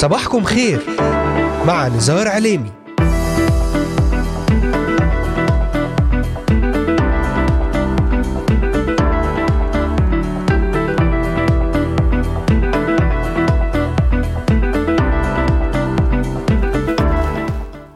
صباحكم 0.00 0.44
خير. 0.44 0.80
مع 1.66 1.88
نزار 1.88 2.28
عليمي. 2.28 2.70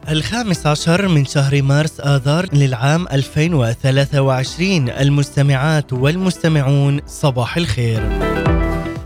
الخامس 0.09 0.67
عشر 0.67 1.07
من 1.07 1.25
شهر 1.25 1.61
مارس 1.61 1.99
آذار 1.99 2.45
للعام 2.53 3.07
2023 3.07 4.89
المستمعات 4.89 5.93
والمستمعون 5.93 6.99
صباح 7.07 7.57
الخير. 7.57 8.24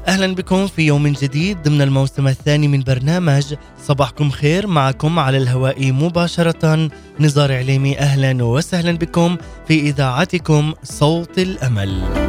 أهلا 0.09 0.35
بكم 0.35 0.67
في 0.67 0.81
يوم 0.81 1.07
جديد 1.07 1.63
ضمن 1.63 1.81
الموسم 1.81 2.27
الثاني 2.27 2.67
من 2.67 2.83
برنامج 2.83 3.53
صباحكم 3.83 4.29
خير 4.29 4.67
معكم 4.67 5.19
على 5.19 5.37
الهواء 5.37 5.91
مباشرة. 5.91 6.89
نزار 7.19 7.53
عليمي 7.53 7.99
أهلا 7.99 8.43
وسهلا 8.43 8.91
بكم 8.91 9.37
في 9.67 9.79
إذاعتكم 9.79 10.73
صوت 10.83 11.39
الأمل. 11.39 12.28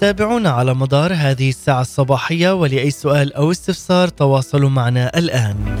تابعونا 0.00 0.50
على 0.50 0.74
مدار 0.74 1.12
هذه 1.14 1.48
الساعة 1.48 1.80
الصباحية 1.80 2.54
ولأي 2.54 2.90
سؤال 2.90 3.34
أو 3.34 3.50
استفسار 3.50 4.08
تواصلوا 4.08 4.70
معنا 4.70 5.18
الآن. 5.18 5.78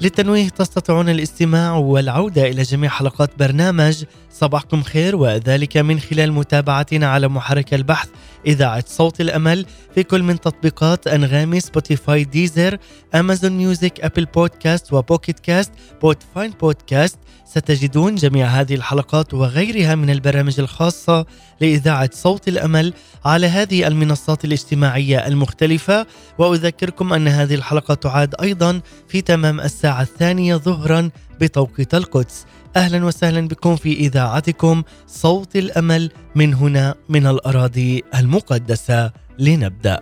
للتنويه 0.00 0.48
تستطيعون 0.48 1.08
الاستماع 1.08 1.76
والعودة 1.76 2.48
إلى 2.48 2.62
جميع 2.62 2.90
حلقات 2.90 3.30
برنامج 3.38 4.04
صباحكم 4.30 4.82
خير 4.82 5.16
وذلك 5.16 5.76
من 5.76 6.00
خلال 6.00 6.32
متابعتنا 6.32 7.06
على 7.06 7.28
محرك 7.28 7.74
البحث 7.74 8.08
إذاعة 8.46 8.84
صوت 8.86 9.20
الأمل 9.20 9.66
في 9.94 10.02
كل 10.02 10.22
من 10.22 10.40
تطبيقات 10.40 11.06
أنغامي 11.06 11.60
Spotify 11.60 12.24
Deezer 12.24 12.78
Amazon 13.14 13.52
Music 13.52 14.00
Apple 14.00 14.24
Podcast 14.24 14.92
و 14.92 14.99
Pocket 14.99 15.40
Cast 15.40 15.72
Podbean 16.02 16.50
Podcast 16.50 17.18
ستجدون 17.48 18.14
جميع 18.14 18.46
هذه 18.46 18.74
الحلقات 18.74 19.34
وغيرها 19.34 19.94
من 19.94 20.10
البرامج 20.10 20.60
الخاصة 20.60 21.26
لإذاعة 21.60 22.10
صوت 22.12 22.48
الأمل 22.48 22.94
على 23.24 23.46
هذه 23.46 23.86
المنصات 23.86 24.44
الاجتماعية 24.44 25.26
المختلفة. 25.26 26.06
وأذكركم 26.38 27.12
أن 27.12 27.28
هذه 27.28 27.54
الحلقة 27.54 27.94
تعاد 27.94 28.34
أيضا 28.42 28.80
في 29.08 29.20
تمام 29.20 29.60
الساعة 29.60 30.02
الثانية 30.02 30.56
ظهرا 30.56 31.10
بتوقيت 31.40 31.94
القدس. 31.94 32.46
أهلا 32.78 33.04
وسهلا 33.04 33.48
بكم 33.48 33.76
في 33.76 33.92
إذاعتكم 33.92 34.82
صوت 35.06 35.56
الأمل 35.56 36.10
من 36.34 36.54
هنا 36.54 36.94
من 37.08 37.26
الأراضي 37.26 38.04
المقدسة 38.14 39.12
لنبدأ. 39.38 40.00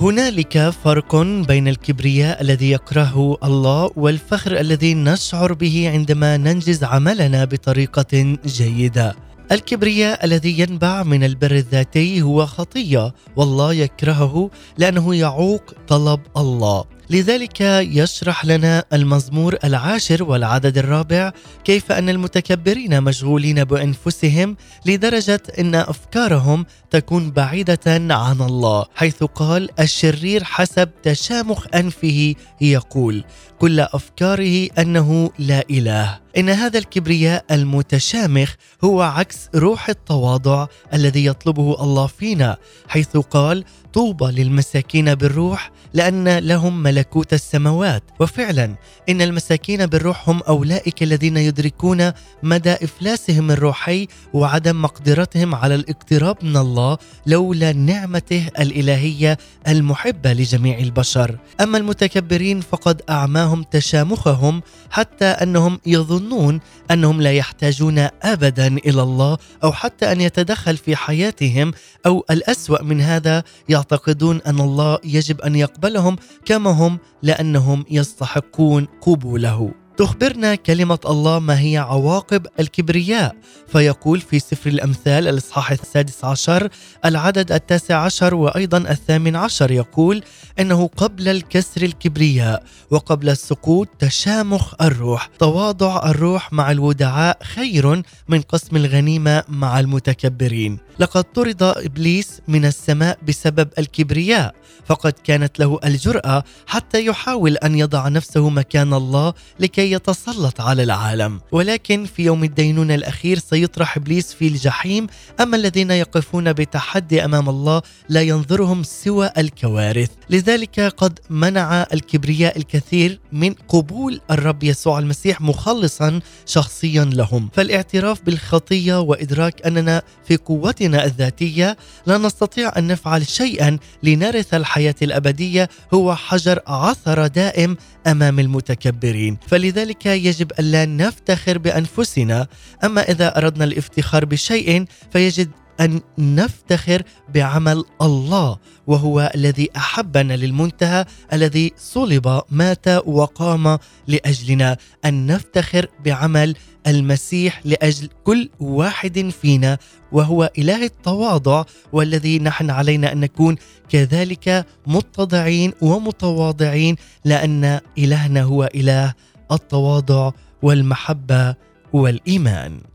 هنالك 0.00 0.70
فرق 0.70 1.16
بين 1.22 1.68
الكبرياء 1.68 2.42
الذي 2.42 2.70
يكرهه 2.70 3.36
الله 3.44 3.90
والفخر 3.96 4.60
الذي 4.60 4.94
نشعر 4.94 5.52
به 5.52 5.90
عندما 5.92 6.36
ننجز 6.36 6.84
عملنا 6.84 7.44
بطريقة 7.44 8.36
جيدة. 8.46 9.29
الكبرياء 9.52 10.24
الذي 10.24 10.60
ينبع 10.60 11.02
من 11.02 11.24
البر 11.24 11.50
الذاتي 11.50 12.22
هو 12.22 12.46
خطية 12.46 13.14
والله 13.36 13.72
يكرهه 13.72 14.50
لأنه 14.78 15.14
يعوق 15.14 15.62
طلب 15.88 16.20
الله. 16.36 16.84
لذلك 17.10 17.60
يشرح 17.60 18.44
لنا 18.44 18.84
المزمور 18.92 19.56
العاشر 19.64 20.22
والعدد 20.22 20.78
الرابع 20.78 21.32
كيف 21.64 21.92
أن 21.92 22.08
المتكبرين 22.08 23.02
مشغولين 23.02 23.64
بأنفسهم 23.64 24.56
لدرجة 24.86 25.42
إن 25.58 25.74
أفكارهم 25.74 26.66
تكون 26.90 27.30
بعيدة 27.30 27.80
عن 27.86 28.40
الله 28.40 28.84
حيث 28.94 29.24
قال 29.24 29.80
الشرير 29.80 30.44
حسب 30.44 30.88
تشامخ 31.02 31.66
أنفه 31.74 32.34
يقول 32.60 33.24
كل 33.58 33.80
أفكاره 33.80 34.68
أنه 34.78 35.30
لا 35.38 35.64
إله 35.70 36.18
إن 36.36 36.48
هذا 36.48 36.78
الكبرياء 36.78 37.44
المتشامخ 37.50 38.54
هو 38.84 39.02
عكس 39.02 39.48
روح 39.54 39.88
التواضع 39.88 40.66
الذي 40.94 41.26
يطلبه 41.26 41.82
الله 41.82 42.06
فينا 42.06 42.56
حيث 42.88 43.16
قال 43.16 43.64
طوبى 43.92 44.42
للمساكين 44.42 45.14
بالروح 45.14 45.70
لأن 45.94 46.38
لهم 46.38 46.82
ملكوت 47.00 47.32
السماوات. 47.32 48.02
وفعلا 48.20 48.74
إن 49.08 49.22
المساكين 49.22 49.86
بالروح 49.86 50.28
هم 50.28 50.40
أولئك 50.48 51.02
الذين 51.02 51.36
يدركون 51.36 52.12
مدى 52.42 52.72
إفلاسهم 52.72 53.50
الروحي 53.50 54.06
وعدم 54.32 54.82
مقدرتهم 54.82 55.54
على 55.54 55.74
الاقتراب 55.74 56.36
من 56.42 56.56
الله 56.56 56.98
لولا 57.26 57.72
نعمته 57.72 58.48
الإلهية 58.58 59.38
المحبة 59.68 60.32
لجميع 60.32 60.78
البشر. 60.78 61.38
أما 61.60 61.78
المتكبرين 61.78 62.60
فقد 62.60 63.02
أعماهم 63.10 63.62
تشامخهم 63.62 64.62
حتى 64.90 65.24
أنهم 65.24 65.80
يظنون 65.86 66.60
أنهم 66.90 67.20
لا 67.20 67.32
يحتاجون 67.32 68.08
ابدا 68.22 68.66
إلى 68.66 69.02
الله 69.02 69.38
أو 69.64 69.72
حتى 69.72 70.12
أن 70.12 70.20
يتدخل 70.20 70.76
في 70.76 70.96
حياتهم 70.96 71.72
أو 72.06 72.24
الأسوأ 72.30 72.82
من 72.82 73.00
هذا 73.00 73.42
يعتقدون 73.68 74.40
أن 74.46 74.60
الله 74.60 74.98
يجب 75.04 75.40
أن 75.40 75.56
يقبلهم 75.56 76.16
كما 76.44 76.70
هم 76.70 76.89
لأنهم 77.22 77.84
يستحقون 77.90 78.88
قبوله. 79.00 79.72
تخبرنا 79.96 80.54
كلمة 80.54 80.98
الله 81.06 81.38
ما 81.38 81.60
هي 81.60 81.76
عواقب 81.76 82.46
الكبرياء. 82.60 83.36
فيقول 83.72 84.20
في 84.20 84.38
سفر 84.38 84.70
الأمثال 84.70 85.28
الإصحاح 85.28 85.70
السادس 85.70 86.24
عشر 86.24 86.68
العدد 87.04 87.52
التاسع 87.52 87.96
عشر 87.96 88.34
وأيضا 88.34 88.78
الثامن 88.78 89.36
عشر 89.36 89.70
يقول 89.70 90.22
إنه 90.60 90.90
قبل 90.96 91.28
الكسر 91.28 91.82
الكبرياء 91.82 92.62
وقبل 92.90 93.28
السقوط 93.28 93.88
تشامخ 93.98 94.74
الروح. 94.80 95.30
تواضع 95.38 96.10
الروح 96.10 96.52
مع 96.52 96.70
الودعاء 96.70 97.38
خير 97.42 98.02
من 98.28 98.40
قسم 98.40 98.76
الغنيمة 98.76 99.44
مع 99.48 99.80
المتكبرين. 99.80 100.78
لقد 101.00 101.24
طرد 101.24 101.62
إبليس 101.62 102.40
من 102.48 102.64
السماء 102.64 103.18
بسبب 103.28 103.68
الكبرياء 103.78 104.54
فقد 104.86 105.12
كانت 105.24 105.58
له 105.58 105.78
الجرأة 105.84 106.44
حتى 106.66 107.06
يحاول 107.06 107.56
أن 107.56 107.74
يضع 107.74 108.08
نفسه 108.08 108.50
مكان 108.50 108.94
الله 108.94 109.34
لكي 109.60 109.92
يتسلط 109.92 110.60
على 110.60 110.82
العالم. 110.82 111.40
ولكن 111.52 112.04
في 112.04 112.24
يوم 112.24 112.44
الدينونة 112.44 112.94
الأخير 112.94 113.38
سيطرح 113.38 113.96
إبليس 113.96 114.32
في 114.34 114.46
الجحيم 114.48 115.06
أما 115.40 115.56
الذين 115.56 115.90
يقفون 115.90 116.52
بتحدي 116.52 117.24
أمام 117.24 117.48
الله 117.48 117.82
لا 118.08 118.22
ينظرهم 118.22 118.82
سوى 118.82 119.30
الكوارث. 119.38 120.10
لذلك 120.30 120.80
قد 120.80 121.18
منع 121.30 121.86
الكبرياء 121.92 122.58
الكثير 122.58 123.20
من 123.32 123.54
قبول 123.68 124.20
الرب 124.30 124.64
يسوع 124.64 124.98
المسيح 124.98 125.40
مخلصا 125.40 126.20
شخصيا 126.46 127.04
لهم. 127.04 127.48
فالاعتراف 127.52 128.22
بالخطية 128.22 129.00
وإدراك 129.00 129.66
أننا 129.66 130.02
في 130.24 130.36
قوتنا 130.36 130.89
الذاتية 130.94 131.76
لا 132.06 132.18
نستطيع 132.18 132.72
أن 132.78 132.86
نفعل 132.86 133.26
شيئا 133.26 133.78
لنرث 134.02 134.54
الحياة 134.54 134.94
الأبدية 135.02 135.68
هو 135.94 136.14
حجر 136.14 136.60
عثر 136.66 137.26
دائم 137.26 137.76
أمام 138.06 138.38
المتكبرين. 138.38 139.38
فلذلك 139.46 140.06
يجب 140.06 140.52
ألا 140.58 140.86
نفتخر 140.86 141.58
بأنفسنا. 141.58 142.46
أما 142.84 143.02
إذا 143.02 143.38
أردنا 143.38 143.64
الافتخار 143.64 144.24
بشيء 144.24 144.84
فيجب 145.12 145.50
أن 145.80 146.00
نفتخر 146.18 147.02
بعمل 147.34 147.84
الله 148.02 148.58
وهو 148.86 149.32
الذي 149.34 149.68
أحبنا 149.76 150.34
للمنتهى 150.34 151.04
الذي 151.32 151.72
صلب 151.76 152.42
مات 152.50 152.88
وقام 153.06 153.78
لأجلنا 154.08 154.76
أن 155.04 155.26
نفتخر 155.26 155.86
بعمل 156.04 156.56
المسيح 156.86 157.60
لأجل 157.64 158.08
كل 158.24 158.48
واحد 158.60 159.32
فينا 159.42 159.78
وهو 160.12 160.50
إله 160.58 160.84
التواضع 160.84 161.64
والذي 161.92 162.38
نحن 162.38 162.70
علينا 162.70 163.12
أن 163.12 163.20
نكون 163.20 163.56
كذلك 163.88 164.66
متضعين 164.86 165.72
ومتواضعين 165.82 166.96
لأن 167.24 167.80
إلهنا 167.98 168.42
هو 168.42 168.70
إله 168.74 169.14
التواضع 169.52 170.30
والمحبة 170.62 171.54
والإيمان. 171.92 172.89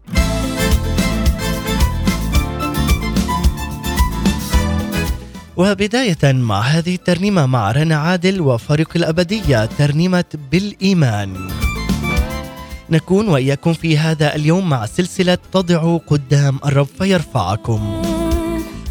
وبداية 5.58 6.18
مع 6.24 6.62
هذه 6.62 6.96
الترنيمة 6.96 7.46
مع 7.46 7.72
رنا 7.72 7.96
عادل 7.96 8.42
وفريق 8.42 8.90
الأبدية 8.96 9.66
ترنيمة 9.66 10.26
بالإيمان. 10.52 11.50
نكون 12.90 13.28
وإياكم 13.28 13.74
في 13.74 13.98
هذا 13.98 14.36
اليوم 14.36 14.70
مع 14.70 14.86
سلسلة 14.86 15.38
تضع 15.54 15.98
قدام 15.98 16.60
الرب 16.66 16.88
فيرفعكم. 16.98 18.02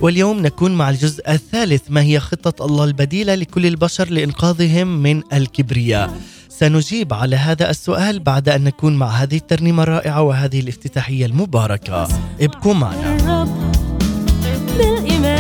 واليوم 0.00 0.43
نكون 0.43 0.75
مع 0.75 0.90
الجزء 0.90 1.31
الثالث 1.31 1.82
ما 1.88 2.02
هي 2.02 2.20
خطة 2.20 2.66
الله 2.66 2.84
البديلة 2.84 3.34
لكل 3.34 3.66
البشر 3.66 4.11
لإنقاذهم 4.11 5.02
من 5.02 5.22
الكبرياء. 5.32 6.14
سنجيب 6.49 7.14
على 7.14 7.37
هذا 7.37 7.70
السؤال 7.70 8.20
بعد 8.20 8.49
أن 8.49 8.64
نكون 8.64 8.96
مع 8.96 9.06
هذه 9.08 9.37
الترنيمة 9.37 9.82
الرائعة 9.82 10.22
وهذه 10.22 10.61
الافتتاحية 10.61 11.26
المباركة. 11.26 12.08
ابقوا 12.40 12.75
معنا. 12.75 13.44
بالإيمان. 14.78 15.34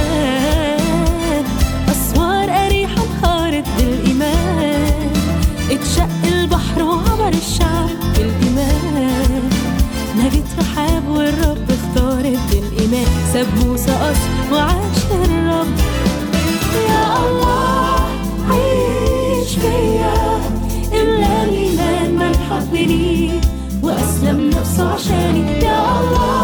حبني 22.74 23.30
واسلم 23.82 24.50
نفسه 24.50 24.92
عشاني. 24.92 25.64
يا 25.64 26.00
الله. 26.00 26.43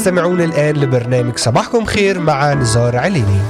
تستمعون 0.00 0.40
الآن 0.40 0.76
لبرنامج 0.76 1.38
صباحكم 1.38 1.84
خير 1.84 2.20
مع 2.20 2.54
نزار 2.54 2.96
عليني. 2.96 3.40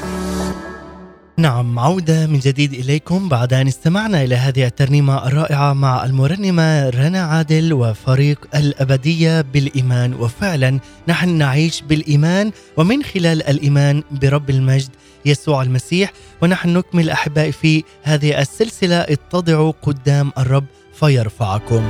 نعم 1.38 1.78
عودة 1.78 2.26
من 2.26 2.38
جديد 2.38 2.72
إليكم. 2.72 3.28
بعد 3.28 3.52
أن 3.54 3.66
استمعنا 3.66 4.22
إلى 4.22 4.34
هذه 4.34 4.66
الترنيمة 4.66 5.26
الرائعة 5.26 5.72
مع 5.72 6.04
المرنمة 6.04 6.88
رنا 6.90 7.22
عادل 7.22 7.72
وفريق 7.72 8.46
الأبدية 8.54 9.40
بالإيمان. 9.40 10.14
وفعلا 10.14 10.80
نحن 11.08 11.28
نعيش 11.28 11.82
بالإيمان 11.82 12.52
ومن 12.76 13.02
خلال 13.02 13.42
الإيمان 13.42 14.02
برب 14.10 14.50
المجد 14.50 14.90
يسوع 15.24 15.62
المسيح. 15.62 16.12
ونحن 16.42 16.68
نكمل 16.68 17.10
أحبائي 17.10 17.52
في 17.52 17.84
هذه 18.02 18.40
السلسلة. 18.40 18.96
اتضعوا 18.96 19.72
قدام 19.82 20.32
الرب 20.38 20.64
فيرفعكم. 20.94 21.82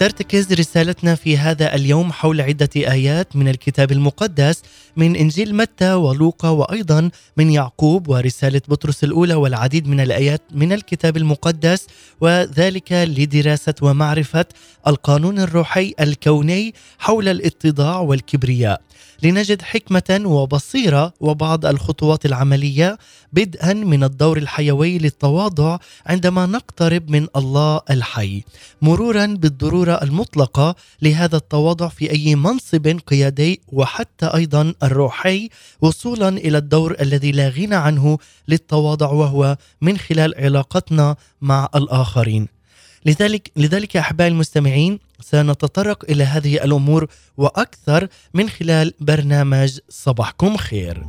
ترتكز 0.00 0.52
رسالتنا 0.52 1.14
في 1.14 1.38
هذا 1.38 1.74
اليوم 1.74 2.12
حول 2.12 2.40
عدة 2.40 2.68
آيات 2.76 3.36
من 3.36 3.48
الكتاب 3.48 3.92
المقدس 3.92 4.62
من 4.96 5.16
إنجيل 5.16 5.54
متى 5.54 5.92
ولوقا 5.92 6.48
وأيضا 6.48 7.10
من 7.36 7.50
يعقوب 7.50 8.08
ورسالة 8.08 8.60
بطرس 8.68 9.04
الأولى 9.04 9.34
والعديد 9.34 9.88
من 9.88 10.00
الآيات 10.00 10.42
من 10.52 10.72
الكتاب 10.72 11.16
المقدس 11.16 11.86
وذلك 12.20 12.92
لدراسة 12.92 13.74
ومعرفة 13.82 14.44
القانون 14.86 15.38
الروحي 15.38 15.94
الكوني 16.00 16.74
حول 16.98 17.28
الاتضاع 17.28 17.98
والكبرياء. 17.98 18.80
لنجد 19.22 19.62
حكمة 19.62 20.20
وبصيرة 20.24 21.12
وبعض 21.20 21.66
الخطوات 21.66 22.26
العملية 22.26 22.98
بدءا 23.32 23.72
من 23.72 24.04
الدور 24.04 24.38
الحيوي 24.38 24.98
للتواضع 24.98 25.78
عندما 26.06 26.46
نقترب 26.46 27.10
من 27.10 27.26
الله 27.36 27.80
الحي. 27.90 28.42
مرورا 28.82 29.26
بالضرورة 29.26 29.92
المطلقة 29.92 30.74
لهذا 31.02 31.36
التواضع 31.36 31.88
في 31.88 32.10
أي 32.10 32.34
منصب 32.34 33.00
قيادي 33.06 33.60
وحتى 33.68 34.26
أيضا 34.26 34.74
الروحي 34.82 35.48
وصولا 35.80 36.28
إلى 36.28 36.58
الدور 36.58 36.96
الذي 37.00 37.32
لا 37.32 37.48
غنى 37.48 37.74
عنه 37.74 38.18
للتواضع 38.48 39.10
وهو 39.10 39.56
من 39.80 39.98
خلال 39.98 40.34
علاقتنا 40.38 41.16
مع 41.40 41.68
الآخرين. 41.74 42.59
لذلك 43.06 43.50
لذلك 43.56 43.96
أحبائي 43.96 44.30
المستمعين 44.30 44.98
سنتطرق 45.20 46.04
إلى 46.10 46.24
هذه 46.24 46.64
الأمور 46.64 47.06
وأكثر 47.36 48.08
من 48.34 48.48
خلال 48.48 48.92
برنامج 49.00 49.78
صباحكم 49.88 50.56
خير. 50.56 51.06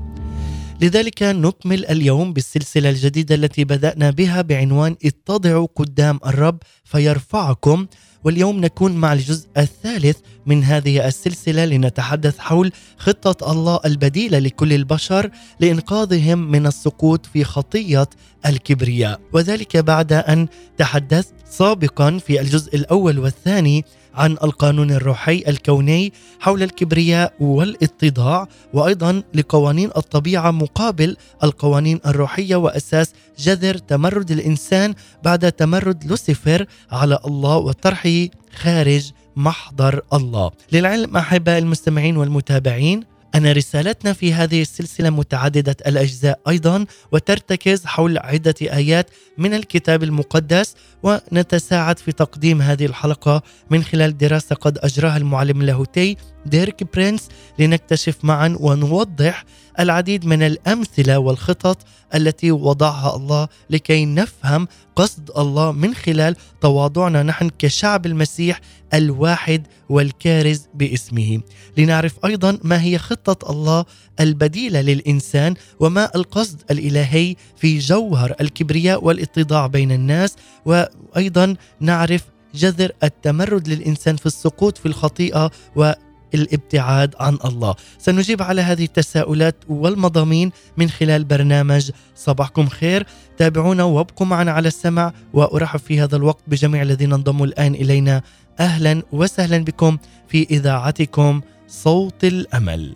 لذلك 0.82 1.24
نكمل 1.24 1.86
اليوم 1.86 2.34
بالسلسلة 2.34 2.90
الجديدة 2.90 3.36
التي 3.36 3.64
بدأنا 3.64 4.12
بها 4.12 4.42
بعنوان 4.42 4.96
اتضعوا 5.06 5.68
قدام 5.76 6.20
الرب 6.26 6.58
فيرفعكم 6.84 7.88
واليوم 8.24 8.60
نكون 8.60 8.92
مع 8.92 9.14
الجزء 9.14 9.48
الثالث 9.58 10.18
من 10.46 10.64
هذه 10.64 11.08
السلسلة 11.08 11.66
لنتحدث 11.66 12.38
حول 12.38 12.72
خطة 12.98 13.52
الله 13.52 13.80
البديلة 13.86 14.40
لكل 14.40 14.74
البشر 14.74 15.30
لإنقاذهم 15.60 16.52
من 16.52 16.68
السقوط 16.68 17.26
في 17.26 17.44
خطية 17.44 18.08
الكبرياء. 18.46 19.20
وذلك 19.34 19.78
بعد 19.78 20.14
أن 20.14 20.48
تحدثت 20.78 21.34
سابقا 21.50 22.18
في 22.18 22.42
الجزء 22.42 22.76
الأول 22.76 23.20
والثاني 23.20 23.86
عن 24.16 24.32
القانون 24.32 24.92
الروحي 24.92 25.44
الكوني 25.48 26.14
حول 26.40 26.64
الكبرياء 26.64 27.34
والاتضاع 27.40 28.48
وأيضا 28.74 29.24
لقوانين 29.34 29.90
الطبيعة 29.98 30.52
مقابل 30.52 31.18
القوانين 31.44 32.00
الروحية 32.06 32.56
وأساس 32.56 33.14
جذر 33.40 33.78
تمرد 33.78 34.32
الإنسان 34.32 34.94
بعد 35.24 35.52
تمرد 35.52 36.04
لوسيفر 36.06 36.66
على 36.92 37.20
الله 37.26 37.58
وطرحه 37.58 38.28
خارج 38.56 39.12
محضر 39.36 40.02
الله. 40.14 40.52
للعلم 40.72 41.18
احباء 41.18 41.58
المستمعين 41.60 42.18
والمتابعين 42.18 43.11
أن 43.36 43.52
رسالتنا 43.52 44.14
في 44.14 44.34
هذه 44.34 44.62
السلسلة 44.62 45.10
متعددة 45.10 45.76
الأجزاء 45.88 46.40
أيضا 46.48 46.86
وترتكز 47.12 47.86
حول 47.86 48.18
عدة 48.18 48.56
آيات 48.62 49.10
من 49.38 49.54
الكتاب 49.54 50.04
المقدس 50.04 50.76
ونتساعد 51.04 52.00
في 52.00 52.12
تقديم 52.12 52.62
هذه 52.62 52.86
الحلقة 52.86 53.44
من 53.70 53.84
خلال 53.84 54.18
دراسة 54.18 54.56
قد 54.56 54.78
أجراها 54.78 55.18
المعلم 55.18 55.62
اللاهوتي 55.62 56.18
ديريك 56.46 56.94
برينس 56.94 57.30
لنكتشف 57.60 58.26
معا 58.26 58.58
ونوضح 58.60 59.46
العديد 59.80 60.26
من 60.26 60.44
الأمثلة 60.44 61.18
والخطط 61.18 61.78
التي 62.16 62.52
وضعها 62.52 63.16
الله 63.16 63.48
لكي 63.70 64.06
نفهم 64.06 64.68
قصد 64.96 65.32
الله 65.38 65.72
من 65.72 65.94
خلال 65.94 66.36
تواضعنا 66.62 67.24
نحن 67.24 67.50
كشعب 67.60 68.06
المسيح 68.06 68.60
الواحد 68.94 69.68
والكارز 69.90 70.68
باسمه. 70.74 71.42
لنعرف 71.78 72.26
أيضا 72.26 72.60
ما 72.64 72.84
هي 72.84 72.98
خطة 72.98 73.52
الله 73.52 73.86
البديلة 74.20 74.82
للإنسان 74.82 75.54
وما 75.80 76.10
القصد 76.16 76.62
الإلهي 76.72 77.36
في 77.58 77.80
جوهر 77.80 78.36
الكبرياء 78.42 79.06
والاتضاع 79.06 79.68
بين 79.68 79.92
الناس 79.92 80.36
وأيضا 80.66 81.56
نعرف 81.80 82.24
جذر 82.56 82.92
التمرد 83.04 83.68
للإنسان 83.68 84.16
في 84.16 84.26
السقوط 84.26 84.78
في 84.78 84.86
الخطيئة 84.86 85.52
و 85.76 85.92
الابتعاد 86.34 87.16
عن 87.20 87.38
الله. 87.46 87.76
سنجيب 88.00 88.42
على 88.42 88.62
هذه 88.62 88.84
التساؤلات 88.84 89.56
والمضامين 89.70 90.52
من 90.78 90.90
خلال 90.90 91.24
برنامج 91.24 91.92
صباحكم 92.16 92.68
خير. 92.68 93.06
تابعونا 93.38 93.84
وابقوا 93.84 94.28
معنا 94.28 94.52
على 94.52 94.68
السمع 94.68 95.14
وأرحب 95.34 95.80
في 95.80 96.02
هذا 96.02 96.16
الوقت 96.16 96.44
بجميع 96.48 96.82
الذين 96.82 97.14
انضموا 97.14 97.46
الآن 97.46 97.76
إلينا. 97.76 98.22
أهلا 98.60 99.04
وسهلا 99.12 99.58
بكم 99.58 99.98
في 100.28 100.48
إذاعتكم 100.52 101.42
صوت 101.68 102.24
الأمل. 102.24 102.96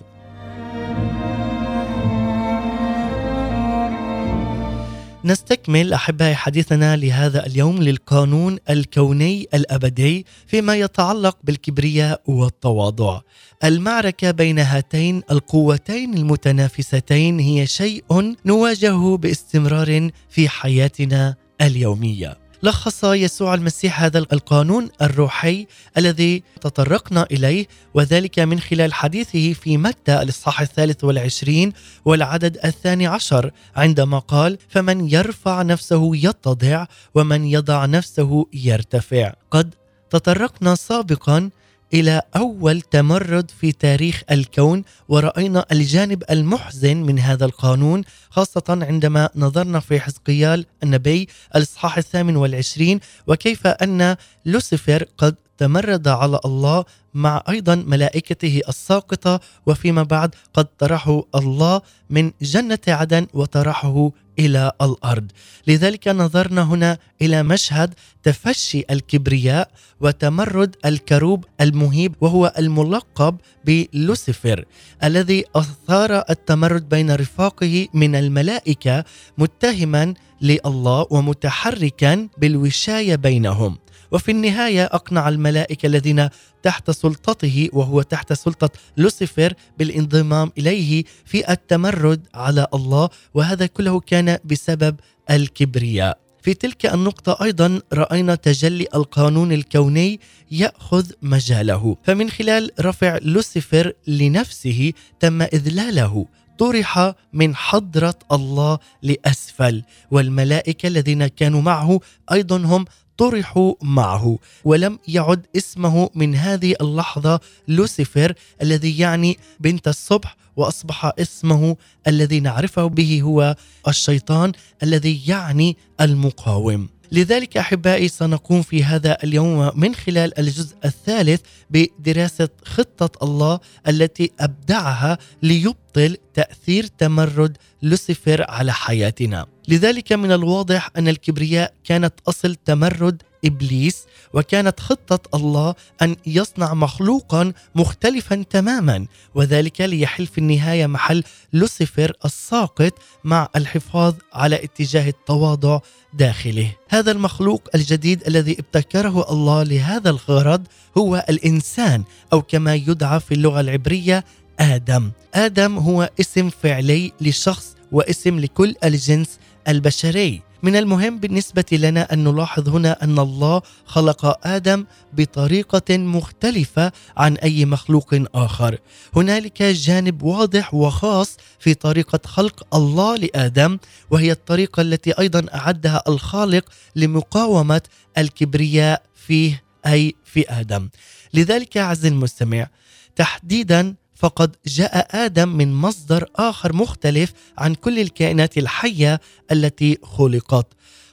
نستكمل 5.26 5.94
أحبائي 5.94 6.36
حديثنا 6.36 6.96
لهذا 6.96 7.46
اليوم 7.46 7.78
للقانون 7.78 8.58
الكوني 8.70 9.48
الأبدي 9.54 10.26
فيما 10.48 10.76
يتعلق 10.76 11.38
بالكبرياء 11.44 12.22
والتواضع. 12.26 13.22
المعركة 13.64 14.32
بين 14.32 14.60
هاتين 14.60 15.22
القوتين 15.32 16.14
المتنافستين 16.14 17.40
هي 17.40 17.68
شيء 17.68 18.04
نواجهه 18.46 19.18
باستمرار 19.18 20.10
في 20.30 20.50
حياتنا 20.50 21.36
اليومية. 21.62 22.45
لخص 22.66 23.04
يسوع 23.04 23.54
المسيح 23.54 24.02
هذا 24.02 24.20
القانون 24.20 24.90
الروحي 25.02 25.68
الذي 25.98 26.44
تطرقنا 26.62 27.28
إليه 27.32 27.68
وذلك 27.94 28.40
من 28.40 28.60
خلال 28.60 28.94
حديثه 28.94 29.54
في 29.54 29.78
متى 29.78 30.22
الإصحاح 30.22 30.62
الثالث 30.62 31.04
والعشرين 31.04 31.74
والعدد 32.06 32.58
الثاني 32.66 33.08
عشر 33.08 33.52
عندما 33.76 34.20
قال 34.20 34.58
فمن 34.70 35.10
يرفع 35.10 35.62
نفسه 35.62 36.16
يتضع 36.16 36.86
ومن 37.16 37.46
يضع 37.46 37.86
نفسه 37.86 38.46
يرتفع. 38.54 39.34
قد 39.52 39.74
تطرقنا 40.10 40.76
سابقا 40.76 41.50
إلى 41.94 42.22
أول 42.36 42.82
تمرد 42.82 43.52
في 43.52 43.72
تاريخ 43.72 44.24
الكون 44.32 44.84
ورأينا 45.10 45.66
الجانب 45.72 46.24
المحزن 46.30 46.98
من 46.98 47.20
هذا 47.20 47.46
القانون 47.46 48.04
خاصة 48.30 48.64
عندما 48.70 49.30
نظرنا 49.36 49.80
في 49.80 50.00
حزقيال 50.00 50.66
النبي 50.84 51.28
الإصحاح 51.56 51.98
الثامن 51.98 52.36
والعشرين 52.36 53.00
وكيف 53.28 53.68
أن 53.68 54.16
لوسيفر 54.46 55.06
قد 55.18 55.36
تمرد 55.58 56.08
على 56.08 56.40
الله 56.46 56.86
مع 57.14 57.44
أيضا 57.50 57.76
ملائكته 57.76 58.62
الساقطة 58.70 59.40
وفيما 59.66 60.04
بعد 60.04 60.36
قد 60.54 60.66
طرحه 60.66 61.24
الله 61.36 61.82
من 62.10 62.32
جنة 62.42 62.80
عدن 62.88 63.28
وطرحه 63.34 64.12
إلى 64.40 64.72
الأرض. 64.82 65.32
لذلك 65.68 66.08
نظرنا 66.08 66.64
هنا 66.64 66.98
إلى 67.22 67.44
مشهد 67.44 67.94
تفشي 68.24 68.84
الكبرياء 68.92 69.70
وتمرد 70.02 70.76
الكروب 70.86 71.46
المهيب 71.62 72.16
وهو 72.22 72.54
الملقب 72.58 73.38
بلوسيفر 73.66 74.66
الذي 75.04 75.46
أثار 75.56 76.24
التمرد 76.30 76.90
بين 76.90 77.16
رفاقه 77.16 77.88
من 77.94 78.16
الملائكة 78.16 79.04
متهما 79.38 80.14
لله 80.42 81.08
ومتحركا 81.10 82.28
بالوشاية 82.38 83.16
بينهم. 83.16 83.78
وفي 84.12 84.32
النهاية 84.32 84.86
أقنع 84.86 85.30
الملائكة 85.30 85.86
الذين 85.86 86.30
تحت 86.64 86.92
سلطته 86.92 87.70
وهو 87.74 88.02
تحت 88.02 88.34
سلطة 88.34 88.70
لوسيفر 88.98 89.54
بالانضمام 89.78 90.52
إليه 90.58 91.04
في 91.26 91.52
التمرد 91.52 92.28
على 92.34 92.68
الله 92.74 93.10
وهذا 93.34 93.66
كله 93.66 94.00
كان 94.00 94.38
بسبب 94.46 94.96
الكبرياء. 95.30 96.26
في 96.42 96.54
تلك 96.54 96.86
النقطة 96.86 97.44
أيضا 97.44 97.82
رأينا 97.94 98.36
تجلي 98.36 98.88
القانون 98.96 99.52
الكوني 99.52 100.20
يأخذ 100.52 101.12
مجاله. 101.22 101.98
فمن 102.04 102.30
خلال 102.30 102.72
رفع 102.80 103.20
لوسيفر 103.22 103.94
لنفسه 104.08 104.94
تم 105.20 105.42
إذلاله. 105.42 106.26
طرح 106.58 107.14
من 107.34 107.56
حضرة 107.56 108.16
الله 108.32 108.80
لأسفل 109.04 109.84
والملائكة 110.12 110.88
الذين 110.88 111.28
كانوا 111.28 111.62
معه 111.62 112.00
أيضا 112.32 112.58
هم 112.58 112.86
طرحوا 113.18 113.74
معه 113.82 114.38
ولم 114.64 115.00
يعد 115.08 115.46
اسمه 115.58 116.10
من 116.16 116.36
هذه 116.36 116.76
اللحظة 116.82 117.40
لوسيفر 117.68 118.34
الذي 118.62 119.00
يعني 119.00 119.38
بنت 119.60 119.88
الصبح 119.88 120.38
وأصبح 120.56 121.12
اسمه 121.20 121.76
الذي 122.08 122.40
نعرفه 122.40 122.86
به 122.88 123.22
هو 123.22 123.56
الشيطان 123.88 124.52
الذي 124.84 125.22
يعني 125.28 125.78
المقاوم. 126.02 126.90
لذلك 127.16 127.58
أحبائي 127.58 128.08
سنقوم 128.08 128.62
في 128.62 128.84
هذا 128.84 129.18
اليوم 129.24 129.72
من 129.76 129.96
خلال 129.96 130.40
الجزء 130.40 130.76
الثالث 130.86 131.42
بدراسة 131.70 132.50
خطة 132.66 133.26
الله 133.26 133.60
التي 133.88 134.32
أبدعها 134.40 135.18
ليبطل 135.44 136.18
تأثير 136.34 136.86
تمرد 136.86 137.58
لوسيفر 137.82 138.46
على 138.50 138.74
حياتنا. 138.74 139.46
لذلك 139.68 140.14
من 140.14 140.32
الواضح 140.32 140.90
أن 140.98 141.08
الكبرياء 141.08 141.74
كانت 141.84 142.14
أصل 142.28 142.56
تمرد 142.56 143.22
إبليس 143.46 144.06
وكانت 144.34 144.80
خطة 144.80 145.38
الله 145.38 145.76
أن 146.02 146.16
يصنع 146.26 146.74
مخلوقا 146.74 147.54
مختلفا 147.76 148.46
تماما 148.50 149.06
وذلك 149.36 149.82
ليحل 149.82 150.28
في 150.28 150.38
النهاية 150.38 150.88
محل 150.88 151.24
لوسيفر 151.54 152.14
الساقط 152.26 152.94
مع 153.24 153.50
الحفاظ 153.56 154.14
على 154.34 154.64
اتجاه 154.64 155.10
التواضع 155.10 155.80
داخله. 156.14 156.72
هذا 156.90 157.12
المخلوق 157.12 157.70
الجديد 157.76 158.28
الذي 158.28 158.52
ابتكره 158.60 159.32
الله 159.32 159.64
لهذا 159.64 160.10
الغرض 160.10 160.68
هو 160.98 161.26
الإنسان 161.30 162.04
أو 162.34 162.42
كما 162.42 162.76
يدعى 162.76 163.20
في 163.20 163.34
اللغة 163.34 163.60
العبرية 163.60 164.26
آدم. 164.60 165.12
آدم 165.34 165.78
هو 165.78 166.10
اسم 166.20 166.50
فعلي 166.50 167.12
لشخص 167.22 167.76
واسم 167.92 168.40
لكل 168.40 168.76
الجنس 168.84 169.40
البشري. 169.68 170.42
من 170.66 170.76
المهم 170.76 171.20
بالنسبة 171.20 171.66
لنا 171.72 172.14
أن 172.14 172.24
نلاحظ 172.24 172.70
هنا 172.70 173.04
أن 173.04 173.20
الله 173.20 173.62
خلق 173.86 174.48
آدم 174.48 174.86
بطريقة 175.14 175.98
مختلفة 175.98 176.92
عن 177.18 177.38
أي 177.38 177.66
مخلوق 177.66 178.16
آخر. 178.36 178.78
هنالك 179.16 179.64
جانب 179.64 180.24
واضح 180.24 180.74
وخاص 180.74 181.38
في 181.60 181.74
طريقة 181.74 182.20
خلق 182.26 182.76
الله 182.76 183.16
لآدم 183.16 183.78
وهي 184.12 184.32
الطريقة 184.32 184.82
التي 184.82 185.12
أيضا 185.20 185.46
أعدها 185.54 186.04
الخالق 186.08 186.66
لمقاومة 186.96 187.82
الكبرياء 188.18 189.02
فيه 189.16 189.64
أي 189.88 190.16
في 190.26 190.46
آدم. 190.50 190.90
لذلك 191.34 191.78
عز 191.78 192.06
المستمع 192.06 192.68
تحديدا 193.16 193.96
فقد 194.16 194.56
جاء 194.66 195.26
آدم 195.26 195.50
من 195.50 195.74
مصدر 195.74 196.30
آخر 196.36 196.76
مختلف 196.76 197.34
عن 197.58 197.76
كل 197.76 198.00
الكائنات 198.00 198.58
الحية 198.58 199.20
التي 199.52 199.98
خلقت. 200.04 200.68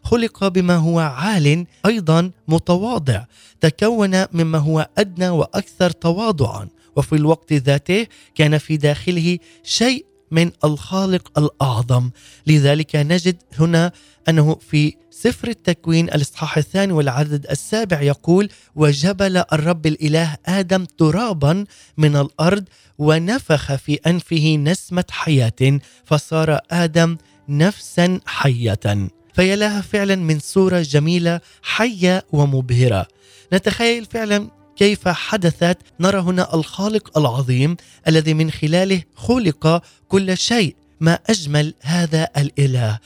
خلق 0.04 0.48
بما 0.48 0.76
هو 0.76 0.98
عال 0.98 1.66
أيضا 1.86 2.30
متواضع 2.48 3.24
تكون 3.60 4.24
مما 4.32 4.58
هو 4.58 4.88
أدنى 4.98 5.28
وأكثر 5.28 5.90
تواضعا. 5.90 6.68
وفي 6.96 7.14
الوقت 7.14 7.52
ذاته 7.52 8.06
كان 8.34 8.58
في 8.58 8.76
داخله 8.76 9.38
شيء 9.62 10.06
من 10.32 10.50
الخالق 10.64 11.38
الأعظم. 11.38 12.10
لذلك 12.46 12.96
نجد 12.96 13.36
هنا 13.58 13.92
أنه 14.28 14.54
في 14.70 14.94
سفر 15.10 15.48
التكوين 15.48 16.08
الإصحاح 16.08 16.58
الثاني 16.58 16.92
والعدد 16.92 17.46
السابع 17.50 18.00
يقول 18.00 18.48
وجبل 18.76 19.36
الرب 19.52 19.86
الإله 19.86 20.36
آدم 20.46 20.84
ترابا 20.84 21.64
من 21.96 22.16
الأرض 22.16 22.64
ونفخ 22.98 23.74
في 23.74 23.98
أنفه 24.06 24.56
نسمة 24.56 25.04
حياة 25.10 25.80
فصار 26.04 26.58
آدم 26.70 27.16
نفسا 27.48 28.20
حية. 28.26 29.08
فيا 29.34 29.56
لها 29.56 29.80
فعلا 29.80 30.16
من 30.16 30.38
صورة 30.38 30.80
جميلة 30.80 31.40
حية 31.62 32.24
ومبهرة. 32.32 33.06
نتخيل 33.52 34.04
فعلا 34.04 34.61
كيف 34.76 35.08
حدثت؟ 35.08 35.78
نرى 36.00 36.18
هنا 36.18 36.54
الخالق 36.54 37.18
العظيم 37.18 37.76
الذي 38.08 38.34
من 38.34 38.50
خلاله 38.50 39.02
خلق 39.14 39.82
كل 40.08 40.36
شيء. 40.36 40.76
ما 41.00 41.18
أجمل 41.26 41.74
هذا 41.82 42.28
الإله. 42.36 42.98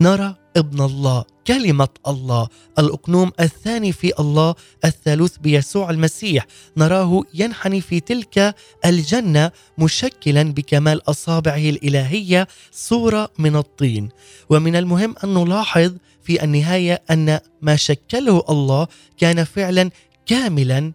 نرى 0.00 0.36
ابن 0.56 0.84
الله 0.84 1.24
كلمة 1.46 1.88
الله. 2.06 2.48
الأقنوم 2.78 3.32
الثاني 3.40 3.92
في 3.92 4.12
الله 4.20 4.54
الثالوث 4.84 5.36
بيسوع 5.36 5.90
المسيح. 5.90 6.46
نراه 6.76 7.22
ينحني 7.34 7.80
في 7.80 8.00
تلك 8.00 8.54
الجنة 8.84 9.50
مشكلا 9.78 10.42
بكمال 10.42 11.10
أصابعه 11.10 11.56
الإلهية 11.56 12.48
صورة 12.72 13.30
من 13.38 13.56
الطين. 13.56 14.08
ومن 14.50 14.76
المهم 14.76 15.14
أن 15.24 15.34
نلاحظ 15.34 15.92
في 16.22 16.44
النهاية 16.44 17.02
أن 17.10 17.40
ما 17.62 17.76
شكله 17.76 18.44
الله 18.50 18.86
كان 19.18 19.44
فعلا 19.44 19.90
كاملا 20.26 20.92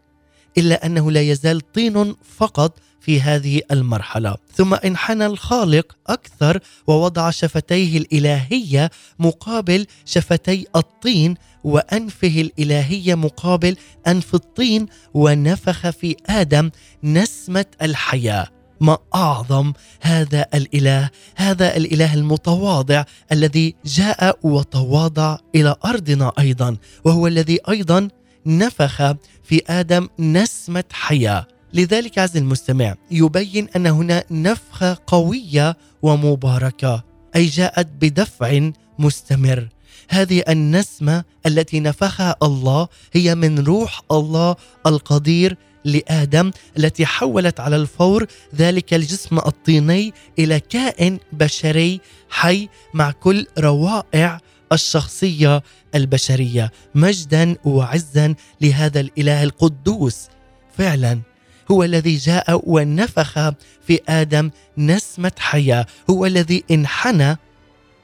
إلا 0.57 0.85
أنه 0.85 1.11
لا 1.11 1.21
يزال 1.21 1.71
طين 1.71 2.15
فقط 2.37 2.79
في 2.99 3.21
هذه 3.21 3.61
المرحلة. 3.71 4.35
ثم 4.55 4.73
انحنى 4.73 5.25
الخالق 5.25 5.95
أكثر 6.07 6.59
ووضع 6.87 7.29
شفتيه 7.29 7.97
الإلهية 7.97 8.91
مقابل 9.19 9.85
شفتي 10.05 10.67
الطين 10.75 11.35
وأنفه 11.63 12.41
الإلهية 12.41 13.15
مقابل 13.15 13.75
أنف 14.07 14.35
الطين 14.35 14.85
ونفخ 15.13 15.89
في 15.89 16.15
آدم 16.29 16.71
نسمة 17.03 17.65
الحياة. 17.81 18.47
ما 18.81 18.97
أعظم 19.15 19.73
هذا 20.01 20.45
الإله 20.53 21.09
هذا 21.35 21.77
الإله 21.77 22.13
المتواضع 22.13 23.03
الذي 23.31 23.75
جاء 23.85 24.39
وتواضع 24.43 25.37
إلى 25.55 25.75
أرضنا 25.85 26.31
أيضا 26.39 26.77
وهو 27.05 27.27
الذي 27.27 27.59
أيضا 27.69 28.07
نفخ 28.45 29.13
في 29.43 29.61
آدم 29.67 30.07
نسمة 30.19 30.83
حياة. 30.91 31.47
لذلك 31.73 32.17
عز 32.19 32.37
المستمع 32.37 32.95
يبين 33.11 33.67
أن 33.75 33.87
هنا 33.87 34.23
نفخة 34.31 34.97
قوية 35.07 35.77
ومباركة 36.01 37.03
أي 37.35 37.45
جاءت 37.45 37.87
بدفع 38.01 38.71
مستمر. 38.99 39.67
هذه 40.09 40.43
النسمة 40.49 41.23
التي 41.45 41.79
نفخها 41.79 42.35
الله 42.43 42.87
هي 43.13 43.35
من 43.35 43.59
روح 43.59 44.01
الله 44.11 44.55
القدير 44.85 45.57
لآدم 45.85 46.51
التي 46.77 47.05
حولت 47.05 47.59
على 47.59 47.75
الفور 47.75 48.25
ذلك 48.55 48.93
الجسم 48.93 49.37
الطيني 49.37 50.13
إلى 50.39 50.59
كائن 50.59 51.19
بشري 51.33 52.01
حي 52.29 52.69
مع 52.93 53.11
كل 53.11 53.47
روائع 53.59 54.39
الشخصية 54.71 55.63
البشرية 55.95 56.71
مجدا 56.95 57.55
وعزا 57.65 58.35
لهذا 58.61 58.99
الإله 58.99 59.43
القدوس. 59.43 60.27
فعلا 60.77 61.19
هو 61.71 61.83
الذي 61.83 62.17
جاء 62.17 62.61
ونفخ 62.65 63.33
في 63.87 63.99
آدم 64.09 64.51
نسمة 64.77 65.31
حياة 65.39 65.85
هو 66.09 66.25
الذي 66.25 66.63
انحنى 66.71 67.37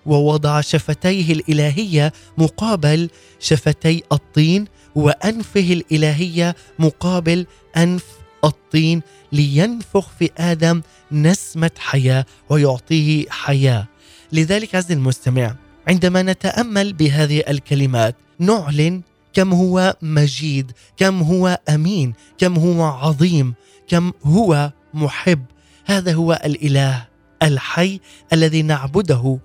ووضع 0.05 0.61
شفتيه 0.61 1.33
الإلهية 1.33 2.13
مقابل 2.37 3.09
شفتي 3.39 4.03
الطين 4.11 4.65
وأنفه 4.95 5.73
الإلهية 5.73 6.55
مقابل 6.79 7.45
أنف 7.77 8.05
الطين 8.43 9.01
لينفخ 9.31 10.09
في 10.19 10.29
آدم 10.37 10.81
نسمة 11.11 11.71
حياة 11.77 12.25
ويعطيه 12.49 13.25
حياة. 13.29 13.87
لذلك 14.31 14.75
عز 14.75 14.91
المستمع 14.91 15.55
عندما 15.87 16.21
نتأمل 16.21 16.93
بهذه 16.93 17.43
الكلمات 17.49 18.15
نعلن 18.39 19.01
كم 19.33 19.53
هو 19.53 19.95
مجيد 20.01 20.71
كم 20.97 21.21
هو 21.21 21.59
أمين 21.69 22.13
كم 22.37 22.55
هو 22.55 22.83
عظيم 22.83 23.53
كم 23.87 24.11
هو 24.23 24.71
محب. 24.93 25.45
هذا 25.85 26.13
هو 26.13 26.41
الإله 26.45 27.07
الحي 27.43 27.99
الذي 28.33 28.61
نعبده 28.61 29.39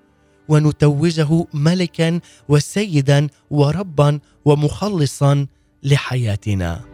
ونتوجه 0.48 1.46
ملكا 1.54 2.20
وسيدا 2.48 3.28
وربا 3.50 4.18
ومخلصا 4.44 5.46
لحياتنا. 5.82 6.91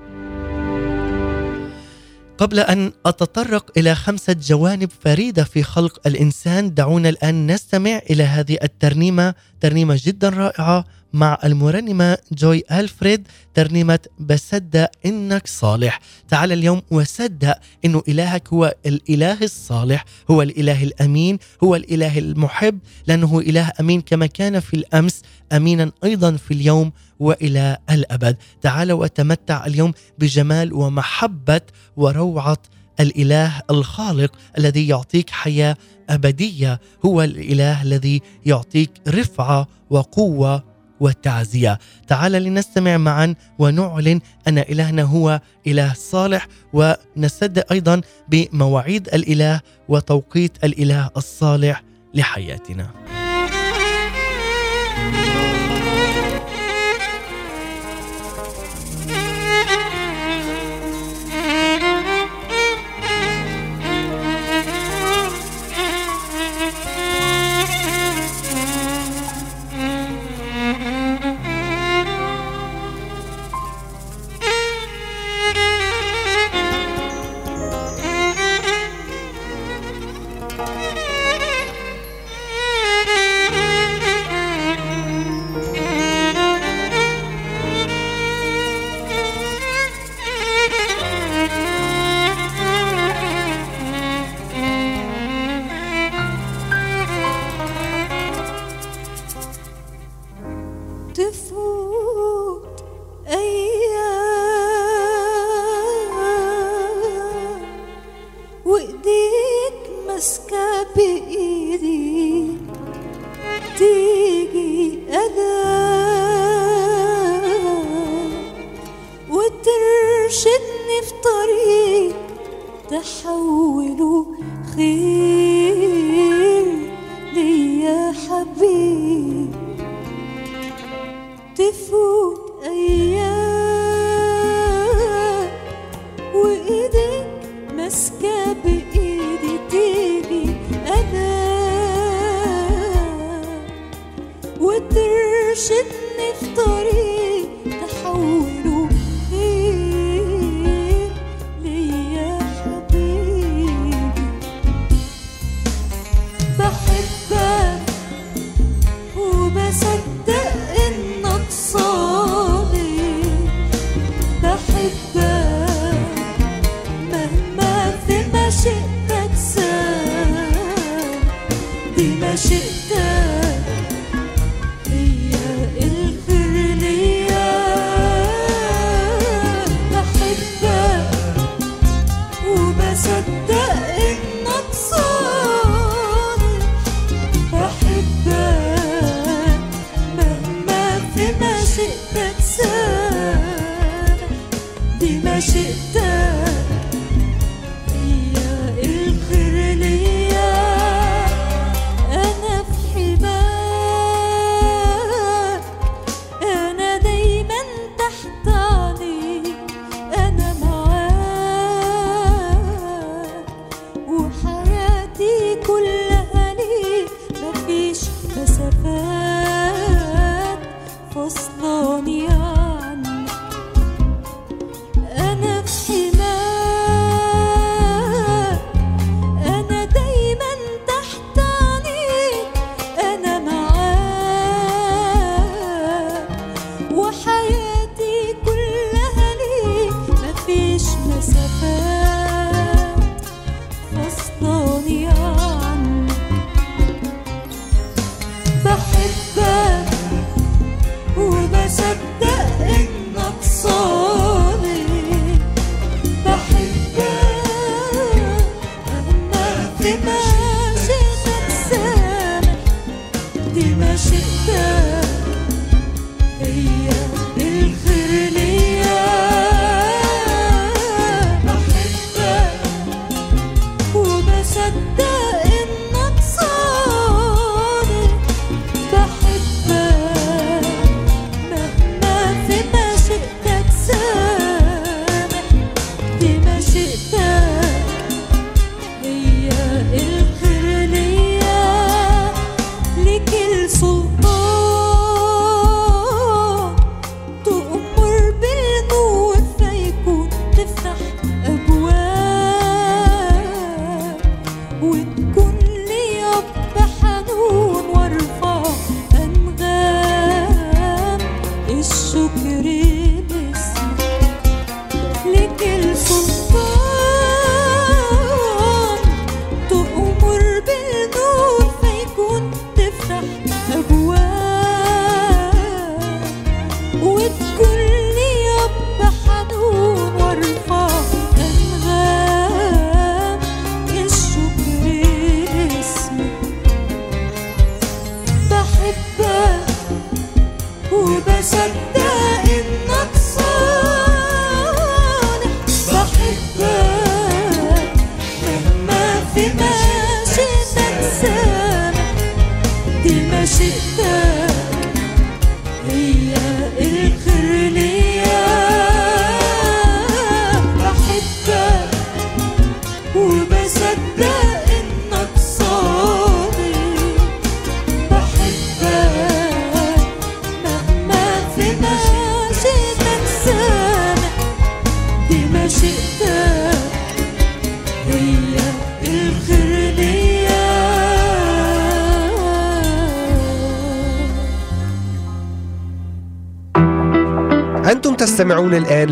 قبل 2.38 2.58
أن 2.60 2.92
أتطرق 3.06 3.70
إلى 3.76 3.94
خمسة 3.94 4.32
جوانب 4.32 4.90
فريدة 5.00 5.44
في 5.44 5.62
خلق 5.62 6.00
الإنسان 6.06 6.74
دعونا 6.74 7.08
الآن 7.08 7.46
نستمع 7.46 8.00
إلى 8.10 8.22
هذه 8.22 8.58
الترنيمة 8.62 9.34
ترنيمة 9.60 10.00
جدا 10.04 10.28
رائعة 10.28 10.84
مع 11.12 11.38
المرنمة 11.44 12.18
جوي 12.32 12.62
ألفريد 12.72 13.28
ترنيمة 13.54 13.98
بصدق 14.18 14.90
إنك 15.06 15.46
صالح. 15.46 16.00
تعال 16.28 16.52
اليوم 16.52 16.82
وصدق 16.90 17.58
انه 17.84 18.02
إلهك 18.08 18.48
هو 18.48 18.74
الإله 18.86 19.38
الصالح 19.42 20.04
هو 20.30 20.42
الإله 20.42 20.82
الأمين 20.82 21.38
هو 21.64 21.76
الإله 21.76 22.18
المحب. 22.18 22.78
لأنه 23.06 23.38
إله 23.38 23.72
أمين 23.80 24.00
كما 24.00 24.26
كان 24.26 24.60
في 24.60 24.74
الأمس 24.74 25.22
امينا 25.52 25.92
أيضا 26.04 26.36
في 26.36 26.54
اليوم. 26.54 26.92
وإلى 27.20 27.78
الأبد. 27.90 28.36
تعال 28.60 28.92
وتمتع 28.92 29.66
اليوم 29.66 29.92
بجمال 30.18 30.72
ومحبة 30.72 31.60
وروعة 31.96 32.58
الإله 33.00 33.62
الخالق 33.70 34.32
الذي 34.58 34.88
يعطيك 34.88 35.30
حياة 35.30 35.76
أبدية. 36.10 36.80
هو 37.04 37.22
الإله 37.22 37.82
الذي 37.82 38.22
يعطيك 38.46 38.90
رفعة 39.08 39.68
وقوة 39.90 40.64
والتعزيه 41.00 41.78
تعال 42.08 42.32
لنستمع 42.32 42.96
معا 42.96 43.34
ونعلن 43.58 44.20
أن 44.48 44.58
إلهنا 44.58 45.02
هو 45.02 45.40
إله 45.66 45.92
صالح 45.94 46.48
ونصدق 46.72 47.72
أيضا 47.72 48.00
بمواعيد 48.28 49.08
الإله 49.08 49.60
وتوقيت 49.88 50.64
الإله 50.64 51.10
الصالح 51.16 51.82
لحياتنا. 52.14 53.07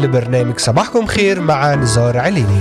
لبرنامج 0.07 0.59
صباحكم 0.59 1.07
خير 1.07 1.41
مع 1.41 1.75
نزار 1.75 2.19
عليني. 2.19 2.61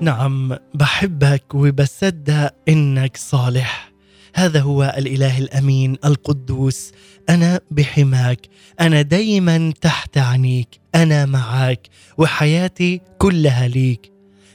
نعم 0.00 0.56
بحبك 0.74 1.54
وبصدق 1.54 2.54
إنك 2.68 3.16
صالح. 3.16 3.92
هذا 4.34 4.60
هو 4.60 4.94
الإله 4.98 5.38
الأمين 5.38 5.96
القدوس. 6.04 6.92
أنا 7.28 7.60
بحماك. 7.70 8.40
أنا 8.80 9.02
دايما 9.02 9.72
تحت 9.80 10.18
عنيك. 10.18 10.68
أنا 10.94 11.26
معاك. 11.26 11.86
وحياتي 12.18 13.00
كلها 13.18 13.68
ليك. 13.68 14.12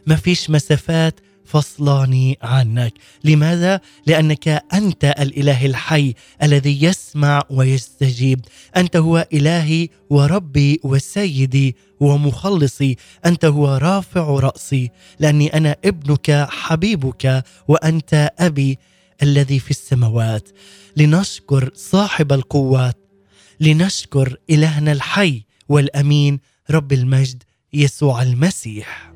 مفيش 0.08 0.50
مسافات 0.50 1.20
فصلاني 1.46 2.38
عنك. 2.42 2.94
لماذا؟ 3.24 3.82
لأنك 4.08 4.48
أنت 4.74 5.06
الإله 5.06 5.66
الحي 5.66 6.14
الذي 6.44 6.84
يسمع 6.84 7.44
ويستجيب. 7.50 8.40
أنت 8.78 8.96
هو 8.98 9.28
إلهي 9.34 9.90
وربي 10.10 10.80
وسيدي 10.84 11.76
ومخلصي. 12.00 12.96
أنت 13.26 13.46
هو 13.46 13.78
رافع 13.78 14.22
رأسي. 14.40 14.90
لأني 15.20 15.58
أنا 15.58 15.76
ابنك 15.86 16.48
حبيبك 16.50 17.44
وأنت 17.68 18.32
أبي 18.40 18.78
الذي 19.24 19.60
في 19.60 19.72
السماوات. 19.72 20.50
لنشكر 20.98 21.70
صاحب 21.76 22.34
القوات. 22.34 22.98
لنشكر 23.60 24.38
إلهنا 24.50 24.92
الحي 24.92 25.44
والأمين 25.70 26.40
رب 26.72 26.94
المجد 26.94 27.44
يسوع 27.74 28.22
المسيح. 28.22 29.15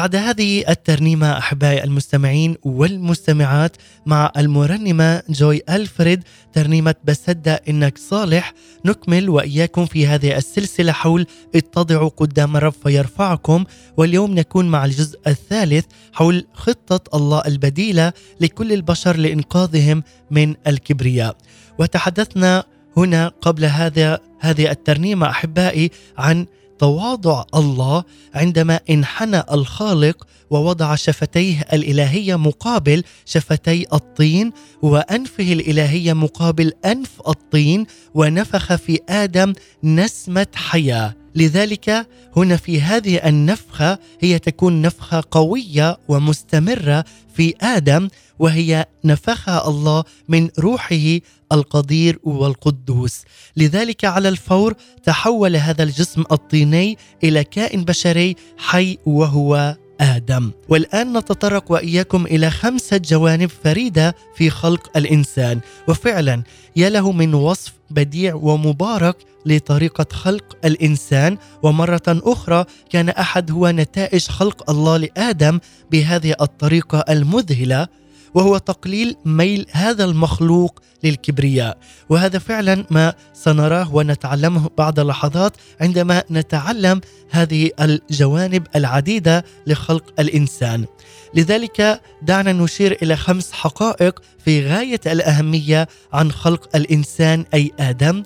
بعد 0.00 0.16
هذه 0.16 0.64
الترنيمة 0.68 1.38
أحبائي 1.38 1.84
المستمعين 1.84 2.56
والمستمعات 2.62 3.76
مع 4.06 4.32
المرنمة 4.36 5.22
جوي 5.28 5.62
ألفريد 5.70 6.24
ترنيمة 6.52 6.94
بصدق 7.04 7.60
إنك 7.68 7.98
صالح. 7.98 8.52
نكمل 8.84 9.28
وإياكم 9.28 9.86
في 9.86 10.06
هذه 10.06 10.36
السلسلة 10.36 10.92
حول 10.92 11.26
اتضعوا 11.54 12.08
قدام 12.08 12.56
الرب 12.56 12.72
فيرفعكم. 12.82 13.64
واليوم 13.96 14.34
نكون 14.34 14.68
مع 14.68 14.84
الجزء 14.84 15.18
الثالث 15.26 15.84
حول 16.12 16.46
خطة 16.54 17.16
الله 17.16 17.42
البديلة 17.46 18.12
لكل 18.40 18.72
البشر 18.72 19.16
لإنقاذهم 19.16 20.02
من 20.30 20.54
الكبرياء. 20.66 21.36
وتحدثنا 21.78 22.64
هنا 22.96 23.28
قبل 23.28 23.64
هذا 23.64 24.18
هذه 24.40 24.70
الترنيمة 24.70 25.30
أحبائي 25.30 25.90
عن 26.18 26.46
تواضع 26.80 27.44
الله 27.54 28.04
عندما 28.34 28.80
انحنى 28.90 29.42
الخالق 29.52 30.26
ووضع 30.50 30.94
شفتيه 30.94 31.66
الإلهية 31.72 32.36
مقابل 32.36 33.02
شفتي 33.24 33.86
الطين 33.92 34.52
وأنفه 34.82 35.52
الإلهية 35.52 36.12
مقابل 36.12 36.72
أنف 36.84 37.10
الطين 37.28 37.86
ونفخ 38.14 38.74
في 38.74 38.98
آدم 39.08 39.52
نسمة 39.84 40.46
حياة. 40.54 41.19
لذلك 41.34 42.06
هنا 42.36 42.56
في 42.56 42.80
هذه 42.80 43.28
النفخة 43.28 43.98
هي 44.20 44.38
تكون 44.38 44.82
نفخة 44.82 45.22
قوية 45.30 45.98
ومستمرة 46.08 47.04
في 47.34 47.54
آدم 47.60 48.08
وهي 48.38 48.86
نفخها 49.04 49.68
الله 49.68 50.04
من 50.28 50.48
روحه 50.58 51.18
القدير 51.52 52.18
والقدوس. 52.24 53.22
لذلك 53.56 54.04
على 54.04 54.28
الفور 54.28 54.74
تحول 55.04 55.56
هذا 55.56 55.82
الجسم 55.82 56.24
الطيني 56.32 56.98
إلى 57.24 57.44
كائن 57.44 57.84
بشري 57.84 58.36
حي 58.58 58.98
وهو 59.06 59.76
آدم. 60.00 60.50
والآن 60.68 61.18
نتطرق 61.18 61.72
وإياكم 61.72 62.26
إلى 62.26 62.50
خمسه 62.50 62.96
جوانب 62.96 63.50
فريدة 63.64 64.14
في 64.34 64.50
خلق 64.50 64.96
الإنسان. 64.96 65.60
وفعلا 65.88 66.42
يا 66.76 66.88
له 66.88 67.12
من 67.12 67.34
وصف 67.34 67.72
بديع 67.90 68.34
ومبارك 68.34 69.16
لطريقة 69.46 70.06
خلق 70.12 70.56
الإنسان. 70.64 71.38
ومرة 71.62 72.02
أخرى 72.08 72.64
كان 72.90 73.08
أحد 73.08 73.50
هو 73.50 73.70
نتائج 73.70 74.26
خلق 74.26 74.70
الله 74.70 74.96
لآدم 74.96 75.58
بهذه 75.90 76.34
الطريقة 76.40 77.04
المذهلة. 77.08 77.88
وهو 78.34 78.58
تقليل 78.58 79.16
ميل 79.24 79.66
هذا 79.70 80.04
المخلوق 80.04 80.80
للكبرياء. 81.04 81.78
وهذا 82.08 82.38
فعلا 82.38 82.84
ما 82.90 83.14
سنراه 83.32 83.94
ونتعلمه 83.94 84.70
بعد 84.78 85.00
لحظات 85.00 85.56
عندما 85.80 86.22
نتعلم 86.30 87.00
هذه 87.30 87.70
الجوانب 87.80 88.66
العديدة 88.76 89.44
لخلق 89.66 90.04
الإنسان. 90.18 90.86
لذلك 91.34 92.00
دعنا 92.22 92.52
نشير 92.52 92.98
إلى 93.02 93.16
خمس 93.16 93.52
حقائق 93.52 94.22
في 94.44 94.66
غاية 94.66 95.00
الأهمية 95.06 95.88
عن 96.12 96.32
خلق 96.32 96.76
الإنسان 96.76 97.44
أي 97.54 97.70
آدم. 97.80 98.22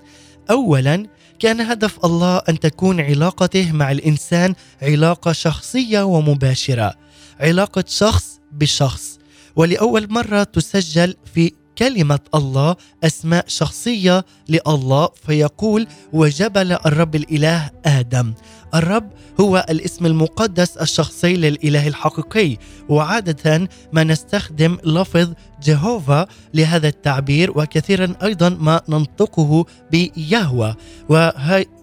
اولا 0.51 1.07
كان 1.39 1.61
هدف 1.61 2.05
الله 2.05 2.37
أن 2.49 2.61
تكون 2.61 3.01
علاقته 3.01 3.73
مع 3.73 3.91
الإنسان 3.91 4.55
علاقة 4.83 5.33
شخصية 5.33 6.03
ومباشرة. 6.03 6.95
علاقة 7.41 7.85
شخص 7.89 8.41
بشخص. 8.53 9.19
ولأول 9.57 10.13
مرة 10.13 10.43
تسجل 10.43 11.15
في 11.35 11.53
كلمة 11.79 12.19
الله 12.35 12.77
أسماء 13.05 13.45
شخصية 13.49 14.25
لله 14.49 15.09
فيقول 15.27 15.87
وجبل 16.13 16.73
الرب 16.73 17.15
الإله 17.15 17.71
آدم. 17.87 18.35
الرب 18.75 19.11
هو 19.41 19.67
الاسم 19.71 20.07
المقدس 20.07 20.77
الشخصي 20.77 21.37
للإله 21.37 21.89
الحقيقي 21.89 22.57
وعادة 22.89 23.69
ما 23.93 24.05
نستخدم 24.05 24.79
لفظ 24.85 25.33
جهوفا 25.63 26.27
لهذا 26.55 26.89
التعبير 26.89 27.59
وكثيرا 27.59 28.15
أيضا 28.23 28.49
ما 28.49 28.81
ننطقه 28.89 29.67
بيهوى. 29.91 30.75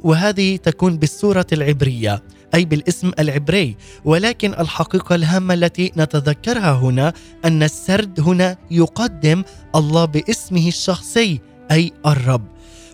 وهذه 0.03 0.55
تكون 0.57 0.97
بالصورة 0.97 1.47
العبرية. 1.53 2.23
أي 2.56 2.66
بالاسم 2.66 3.12
العبري 3.20 3.76
ولكن 4.06 4.54
الحقيقة 4.54 5.16
الهامة 5.16 5.54
التي 5.54 5.92
نتذكرها 5.98 6.72
هنا 6.72 7.14
أن 7.46 7.64
السرد 7.64 8.20
هنا 8.20 8.58
يقدم 8.72 9.44
الله 9.76 10.06
باسمه 10.06 10.68
الشخصي 10.68 11.40
أي 11.72 11.92
الرب. 12.06 12.48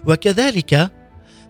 وكذلك 0.05 0.91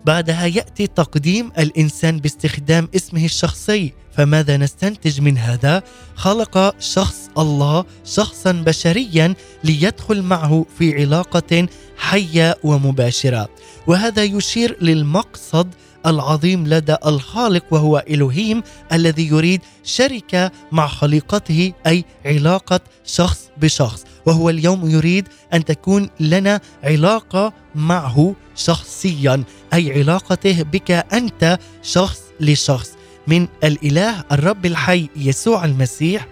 بعدها 0.04 0.46
يأتي 0.46 0.86
تقديم 0.86 1.52
الإنسان 1.58 2.18
باستخدام 2.18 2.88
اسمه 2.96 3.24
الشخصي. 3.24 3.92
فماذا 4.12 4.56
نستنتج 4.56 5.20
من 5.20 5.38
هذا؟ 5.38 5.82
خلق 6.14 6.80
شخص 6.80 7.30
الله 7.38 7.84
شخصا 8.04 8.52
بشريا 8.52 9.34
ليدخل 9.64 10.22
معه 10.22 10.66
في 10.78 10.94
علاقة 10.94 11.68
حية 11.96 12.56
ومباشرة. 12.64 13.48
وهذا 13.86 14.22
يشير 14.24 14.76
للمقصد 14.80 15.74
العظيم 16.06 16.66
لدى 16.66 16.96
الخالق 17.06 17.64
وهو 17.70 18.04
الوهيم 18.10 18.62
الذي 18.92 19.28
يريد 19.28 19.60
شركة 19.84 20.50
مع 20.72 20.86
خليقته 20.86 21.72
أي 21.86 22.04
علاقة 22.26 22.80
شخص 23.04 23.50
بشخص. 23.56 24.04
وهو 24.26 24.50
اليوم 24.50 24.90
يريد 24.90 25.28
أن 25.54 25.64
تكون 25.64 26.10
لنا 26.20 26.60
علاقة 26.84 27.52
معه 27.74 28.34
شخصيا 28.56 29.44
أي 29.74 29.98
علاقته 29.98 30.62
بك 30.62 30.90
أنت 30.90 31.58
شخص 31.82 32.20
لشخص. 32.40 32.90
من 33.26 33.48
الإله 33.64 34.24
الرب 34.32 34.66
الحي 34.66 35.08
يسوع 35.16 35.64
المسيح 35.64 36.26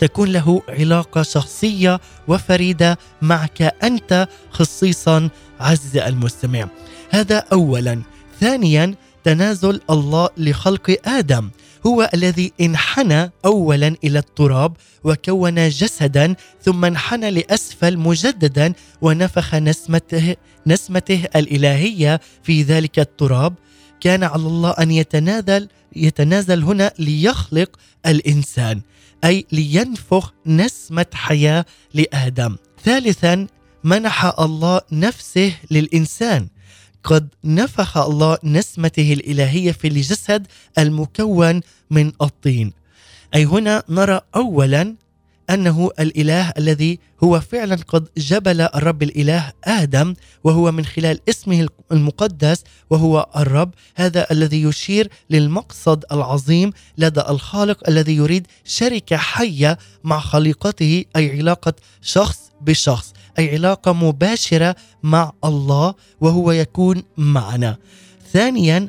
تكون 0.00 0.28
له 0.32 0.62
علاقة 0.68 1.22
شخصية 1.22 2.00
وفريدة 2.28 2.98
معك 3.22 3.62
أنت 3.62 4.28
خصيصا 4.50 5.28
عز 5.60 5.96
المستمع. 5.96 6.68
هذا 7.10 7.44
اولا. 7.52 8.02
ثانيا 8.42 8.94
تنازل 9.24 9.80
الله 9.90 10.28
لخلق 10.36 10.96
آدم. 11.04 11.50
هو 11.86 12.10
الذي 12.14 12.52
انحنى 12.60 13.30
اولا 13.44 13.96
إلى 14.04 14.18
التراب 14.18 14.76
وكون 15.04 15.68
جسدا 15.68 16.34
ثم 16.62 16.84
انحنى 16.84 17.30
لأسفل 17.30 17.96
مجددا 17.96 18.72
ونفخ 19.00 19.54
نسمته 19.54 20.36
نسمته 20.66 21.24
الإلهية 21.36 22.20
في 22.42 22.62
ذلك 22.62 22.98
التراب. 22.98 23.54
كان 24.00 24.22
على 24.24 24.42
الله 24.42 24.70
أن 24.70 24.90
يتنازل 24.90 25.68
يتنازل 25.96 26.62
هنا 26.62 26.92
ليخلق 26.98 27.76
الإنسان 28.06 28.80
أي 29.24 29.46
لينفخ 29.52 30.32
نسمة 30.46 31.06
حياة 31.14 31.64
لآدم. 31.94 32.56
ثالثا 32.84 33.46
منح 33.84 34.24
الله 34.40 34.80
نفسه 34.92 35.52
للإنسان. 35.70 36.48
قد 37.04 37.28
نفخ 37.44 37.98
الله 37.98 38.38
نسمته 38.44 39.12
الإلهية 39.12 39.72
في 39.72 39.88
الجسد 39.88 40.46
المكون 40.78 41.60
من 41.90 42.12
الطين. 42.22 42.72
أي 43.34 43.44
هنا 43.44 43.82
نرى 43.88 44.20
اولا 44.36 44.94
أنه 45.50 45.90
الإله 46.00 46.52
الذي 46.58 46.98
هو 47.24 47.40
فعلا 47.40 47.76
قد 47.88 48.08
جبل 48.16 48.60
الرب 48.60 49.02
الإله 49.02 49.52
آدم 49.64 50.14
وهو 50.44 50.72
من 50.72 50.84
خلال 50.84 51.20
اسمه 51.28 51.68
المقدس 51.92 52.64
وهو 52.90 53.28
الرب 53.36 53.74
هذا 53.94 54.26
الذي 54.30 54.62
يشير 54.62 55.08
للمقصد 55.30 56.04
العظيم 56.12 56.72
لدى 56.98 57.20
الخالق 57.20 57.88
الذي 57.88 58.16
يريد 58.16 58.46
شركة 58.64 59.16
حية 59.16 59.78
مع 60.04 60.20
خليقته 60.20 61.04
أي 61.16 61.38
علاقة 61.38 61.74
شخص 62.02 62.38
بشخص. 62.60 63.12
أي 63.38 63.50
علاقة 63.50 63.92
مباشرة 63.92 64.76
مع 65.02 65.32
الله 65.44 65.94
وهو 66.20 66.52
يكون 66.52 67.02
معنا. 67.16 67.76
ثانيا 68.32 68.88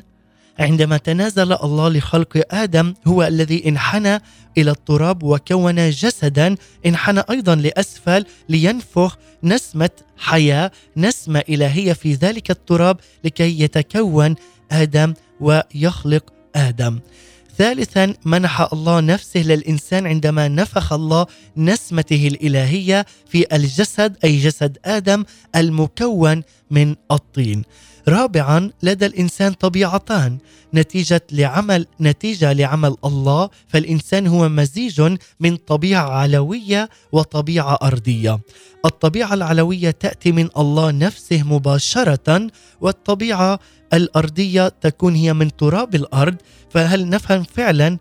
عندما 0.58 0.96
تنازل 0.96 1.52
الله 1.52 1.88
لخلق 1.88 2.42
آدم 2.50 2.94
هو 3.06 3.22
الذي 3.22 3.68
انحنى 3.68 4.18
إلى 4.58 4.70
التراب 4.70 5.22
وكون 5.22 5.90
جسدا 5.90 6.56
انحنى 6.86 7.22
أيضا 7.30 7.54
لأسفل 7.54 8.26
لينفخ 8.48 9.18
نسمة 9.42 9.90
حياة 10.16 10.70
نسمة 10.96 11.42
إلهية 11.48 11.92
في 11.92 12.14
ذلك 12.14 12.50
التراب 12.50 12.96
لكي 13.24 13.60
يتكون 13.60 14.34
آدم 14.72 15.14
ويخلق 15.40 16.24
آدم. 16.56 17.00
ثالثا 17.58 18.14
منح 18.24 18.72
الله 18.72 19.00
نفسه 19.00 19.40
للإنسان 19.40 20.06
عندما 20.06 20.48
نفخ 20.48 20.92
الله 20.92 21.26
نسمته 21.56 22.28
الإلهية 22.28 23.06
في 23.28 23.56
الجسد 23.56 24.16
أي 24.24 24.38
جسد 24.38 24.78
آدم 24.84 25.24
المكون 25.56 26.42
من 26.70 26.94
الطين. 27.12 27.62
رابعا 28.08 28.70
لدى 28.82 29.06
الإنسان 29.06 29.52
طبيعتان 29.52 30.38
نتيجة 30.74 31.22
لعمل 31.32 31.86
نتيجة 32.00 32.52
لعمل 32.52 32.96
الله 33.04 33.50
فالإنسان 33.68 34.26
هو 34.26 34.48
مزيج 34.48 35.16
من 35.40 35.56
طبيعة 35.56 36.10
علوية 36.10 36.88
وطبيعة 37.12 37.78
أرضية. 37.82 38.40
الطبيعة 38.84 39.34
العلوية 39.34 39.90
تأتي 39.90 40.32
من 40.32 40.48
الله 40.58 40.90
نفسه 40.90 41.42
مباشرة 41.42 42.46
والطبيعة 42.80 43.58
الأرضية 43.94 44.68
تكون 44.68 45.14
هي 45.14 45.32
من 45.32 45.56
تراب 45.56 45.94
الأرض 45.94 46.36
فهل 46.70 47.08
نفهم 47.08 47.42
فعلا 47.42 47.98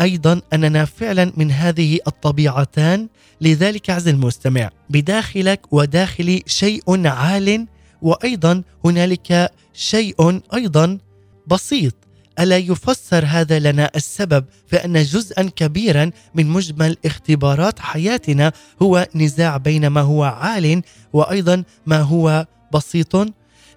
أيضا 0.00 0.40
أننا 0.52 0.84
فعلا 0.84 1.32
من 1.36 1.50
هذه 1.50 1.98
الطبيعتان؟ 2.06 3.08
لذلك 3.40 3.90
عز 3.90 4.08
المستمع 4.08 4.70
بداخلك 4.90 5.72
وداخلي 5.72 6.42
شيء 6.46 7.06
عال 7.06 7.66
وأيضا 8.02 8.62
هنالك 8.84 9.50
شيء 9.74 10.40
أيضا 10.54 10.98
بسيط. 11.46 11.94
ألا 12.40 12.58
يفسر 12.58 13.24
هذا 13.26 13.58
لنا 13.58 13.90
السبب 13.96 14.44
فان 14.66 15.02
جزءا 15.02 15.42
كبيرا 15.56 16.10
من 16.34 16.46
مجمل 16.46 16.96
اختبارات 17.04 17.78
حياتنا 17.78 18.52
هو 18.82 19.08
نزاع 19.14 19.56
بين 19.56 19.86
ما 19.86 20.00
هو 20.00 20.24
عال 20.24 20.82
وأيضا 21.12 21.64
ما 21.86 22.00
هو 22.00 22.46
بسيط؟ 22.74 23.16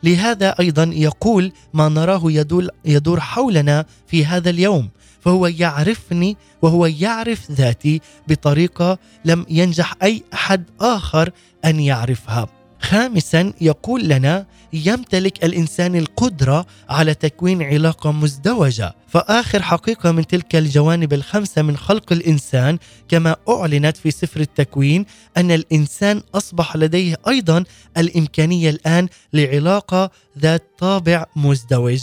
لهذا 0.03 0.55
أيضا 0.60 0.91
يقول 0.93 1.51
ما 1.73 1.89
نراه 1.89 2.21
يدور 2.25 2.67
يدور 2.86 3.19
حولنا 3.19 3.86
في 4.08 4.25
هذا 4.25 4.49
اليوم 4.49 4.89
فهو 5.21 5.47
يعرفني 5.47 6.38
وهو 6.62 6.86
يعرف 6.86 7.51
ذاتي 7.51 8.01
بطريقة 8.27 8.97
لم 9.25 9.45
ينجح 9.49 9.93
أي 10.03 10.23
أحد 10.34 10.63
آخر 10.81 11.31
أن 11.65 11.79
يعرفها. 11.79 12.47
خامسا 12.79 13.53
يقول 13.62 14.08
لنا 14.08 14.45
يمتلك 14.75 15.43
الإنسان 15.45 15.95
القدرة 15.95 16.65
على 16.89 17.13
تكوين 17.13 17.63
علاقة 17.63 18.11
مزدوجة. 18.11 18.93
فآخر 19.07 19.61
حقيقة 19.61 20.11
من 20.11 20.27
تلك 20.27 20.55
الجوانب 20.55 21.13
الخمسة 21.13 21.61
من 21.61 21.77
خلق 21.77 22.11
الإنسان 22.11 22.77
كما 23.09 23.35
أعلنت 23.49 23.97
في 23.97 24.11
سفر 24.11 24.39
التكوين 24.39 25.05
أن 25.38 25.51
الإنسان 25.51 26.21
أصبح 26.35 26.75
لديه 26.75 27.17
أيضا 27.27 27.63
الإمكانية 27.97 28.69
الآن 28.69 29.07
لعلاقة 29.33 30.11
ذات 30.39 30.63
طابع 30.77 31.25
مزدوج. 31.35 32.01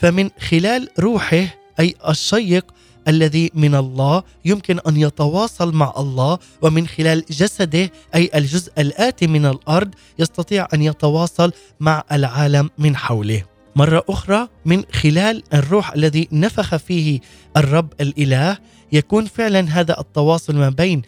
فمن 0.00 0.30
خلال 0.50 0.88
روحه 0.98 1.46
أي 1.80 1.94
الشيق 2.08 2.66
الذي 3.08 3.50
من 3.54 3.74
الله 3.74 4.22
يمكن 4.44 4.78
أن 4.88 4.96
يتواصل 4.96 5.74
مع 5.74 5.92
الله 5.96 6.38
ومن 6.62 6.86
خلال 6.86 7.24
جسده 7.30 7.90
أي 8.14 8.30
الجزء 8.34 8.72
الآتي 8.78 9.26
من 9.26 9.46
الأرض 9.46 9.94
يستطيع 10.18 10.68
أن 10.74 10.82
يتواصل 10.82 11.52
مع 11.80 12.04
العالم 12.12 12.70
من 12.78 12.96
حوله. 12.96 13.42
مرة 13.76 14.04
أخرى 14.08 14.48
من 14.64 14.84
خلال 14.92 15.42
الروح 15.54 15.92
الذي 15.92 16.28
نفخ 16.32 16.76
فيه 16.76 17.20
الرب 17.56 17.92
الإله 18.00 18.58
يكون 18.92 19.24
فعلا 19.26 19.60
هذا 19.60 20.00
التواصل 20.00 20.56
ما 20.56 20.68
بين 20.68 21.02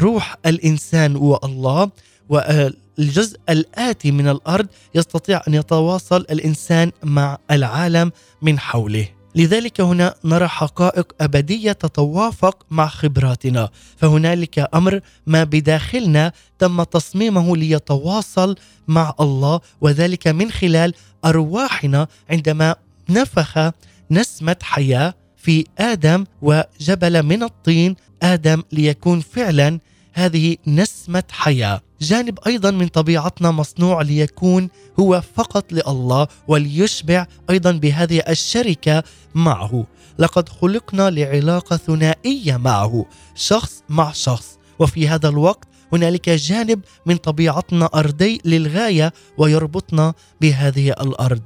روح 0.00 0.36
الإنسان 0.46 1.16
والله 1.16 1.90
والجزء 2.28 3.40
الآتي 3.48 4.10
من 4.10 4.28
الأرض 4.28 4.66
يستطيع 4.94 5.42
أن 5.48 5.54
يتواصل 5.54 6.26
الإنسان 6.30 6.92
مع 7.02 7.38
العالم 7.50 8.12
من 8.42 8.58
حوله. 8.58 9.17
لذلك 9.38 9.80
هنا 9.80 10.14
نرى 10.24 10.48
حقائق 10.48 11.12
أبدية 11.20 11.72
تتوافق 11.72 12.66
مع 12.70 12.86
خبراتنا. 12.88 13.70
فهنالك 13.96 14.68
أمر 14.74 15.00
ما 15.26 15.44
بداخلنا 15.44 16.32
تم 16.58 16.82
تصميمه 16.82 17.56
ليتواصل 17.56 18.56
مع 18.88 19.14
الله 19.20 19.60
وذلك 19.80 20.28
من 20.28 20.50
خلال 20.50 20.94
أرواحنا 21.24 22.08
عندما 22.30 22.76
نفخ 23.08 23.70
نسمة 24.10 24.56
حياة 24.62 25.14
في 25.36 25.64
آدم 25.78 26.24
وجبل 26.42 27.22
من 27.22 27.42
الطين. 27.42 27.96
آدم 28.22 28.62
ليكون 28.72 29.20
فعلا 29.20 29.80
هذه 30.12 30.56
نسمة 30.66 31.24
حياة. 31.30 31.87
جانب 32.00 32.38
أيضا 32.46 32.70
من 32.70 32.88
طبيعتنا 32.88 33.50
مصنوع 33.50 34.02
ليكون 34.02 34.68
هو 35.00 35.22
فقط 35.34 35.72
لله 35.72 36.26
وليشبع 36.48 37.26
أيضا 37.50 37.72
بهذه 37.72 38.22
الشركة 38.28 39.02
معه. 39.34 39.86
لقد 40.18 40.48
خلقنا 40.48 41.10
لعلاقة 41.10 41.76
ثنائية 41.76 42.56
معه 42.56 43.06
شخص 43.34 43.82
مع 43.88 44.12
شخص. 44.12 44.58
وفي 44.78 45.08
هذا 45.08 45.28
الوقت 45.28 45.68
هنالك 45.92 46.30
جانب 46.30 46.80
من 47.06 47.16
طبيعتنا 47.16 47.88
أرضي 47.94 48.40
للغاية 48.44 49.12
ويربطنا 49.38 50.14
بهذه 50.40 50.90
الأرض. 50.90 51.42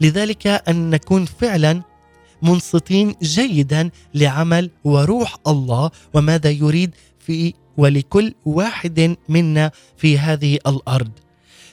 لذلك 0.00 0.46
أن 0.46 0.90
نكون 0.90 1.24
فعلا 1.24 1.82
منصتين 2.42 3.14
جيدا 3.22 3.90
لعمل 4.14 4.70
وروح 4.84 5.36
الله 5.46 5.90
وماذا 6.14 6.50
يريد؟ 6.50 6.94
في 7.28 7.54
ولكل 7.76 8.34
واحد 8.44 9.16
منا 9.28 9.70
في 9.96 10.18
هذه 10.18 10.54
الأرض. 10.66 11.10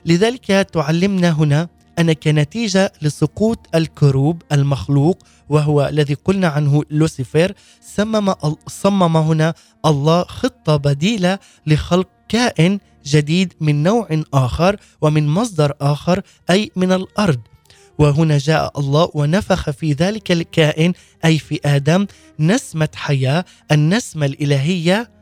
لذلك 0.06 0.46
تعلمنا 0.46 1.32
هنا 1.32 1.68
أن 2.00 2.14
كنتيجة 2.14 2.94
لسقوط 3.02 3.60
الكروب 3.76 4.42
المخلوق 4.52 5.18
وهو 5.50 5.88
الذي 5.88 6.14
قلنا 6.14 6.48
عنه 6.48 6.84
لوسيفر 6.90 7.54
صمم 7.82 8.34
صمم 8.68 9.18
هنا 9.18 9.54
الله 9.86 10.24
خطة 10.24 10.76
بديلة 10.76 11.40
لخلق 11.68 12.08
كائن 12.30 12.80
جديد 13.06 13.54
من 13.62 13.84
نوع 13.84 14.08
آخر 14.34 14.78
ومن 15.02 15.28
مصدر 15.28 15.74
آخر 15.82 16.22
أي 16.50 16.72
من 16.76 16.92
الأرض 16.92 17.40
وهنا 18.00 18.38
جاء 18.38 18.80
الله 18.80 19.10
ونفخ 19.14 19.70
في 19.70 19.94
ذلك 19.94 20.32
الكائن 20.32 20.94
أي 21.26 21.40
في 21.40 21.60
آدم 21.66 22.08
نسمة 22.40 22.90
حياة 22.96 23.46
النسمة 23.72 24.26
الإلهية 24.26 25.15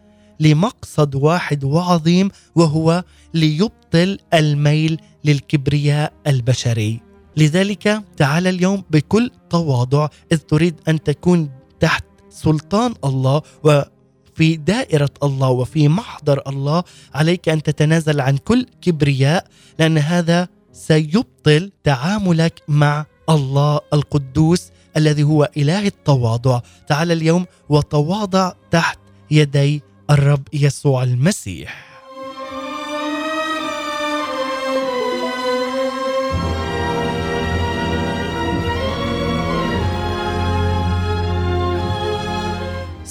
لمقصد 0.43 1.15
واحد 1.15 1.63
وعظيم 1.63 2.29
وهو 2.56 3.03
ليبطل 3.34 4.19
الميل 4.34 4.93
للكبرياء 5.25 6.13
البشري. 6.27 7.01
لذلك 7.38 8.03
تعال 8.17 8.47
اليوم 8.47 8.84
بكل 8.89 9.32
تواضع 9.49 10.08
إذ 10.32 10.38
تريد 10.38 10.75
أن 10.88 11.03
تكون 11.03 11.49
تحت 11.79 12.06
سلطان 12.29 12.93
الله 13.06 13.41
وفي 13.63 14.58
دائرة 14.58 15.10
الله 15.23 15.49
وفي 15.49 15.88
محضر 15.88 16.41
الله 16.47 16.84
عليك 17.13 17.49
أن 17.49 17.63
تتنازل 17.63 18.21
عن 18.21 18.38
كل 18.38 18.65
كبرياء 18.82 19.47
لأن 19.79 19.97
هذا 19.97 20.47
سيبطل 20.73 21.71
تعاملك 21.84 22.62
مع 22.67 23.06
الله 23.29 23.79
القدوس 23.93 24.62
الذي 24.97 25.23
هو 25.23 25.49
إله 25.58 25.88
التواضع. 25.88 26.62
تعال 26.88 27.12
اليوم 27.12 27.45
وتواضع 27.69 28.53
تحت 28.71 28.99
يدي 29.32 29.82
الرب 30.13 30.47
يسوع 30.54 31.04
المسيح. 31.04 31.92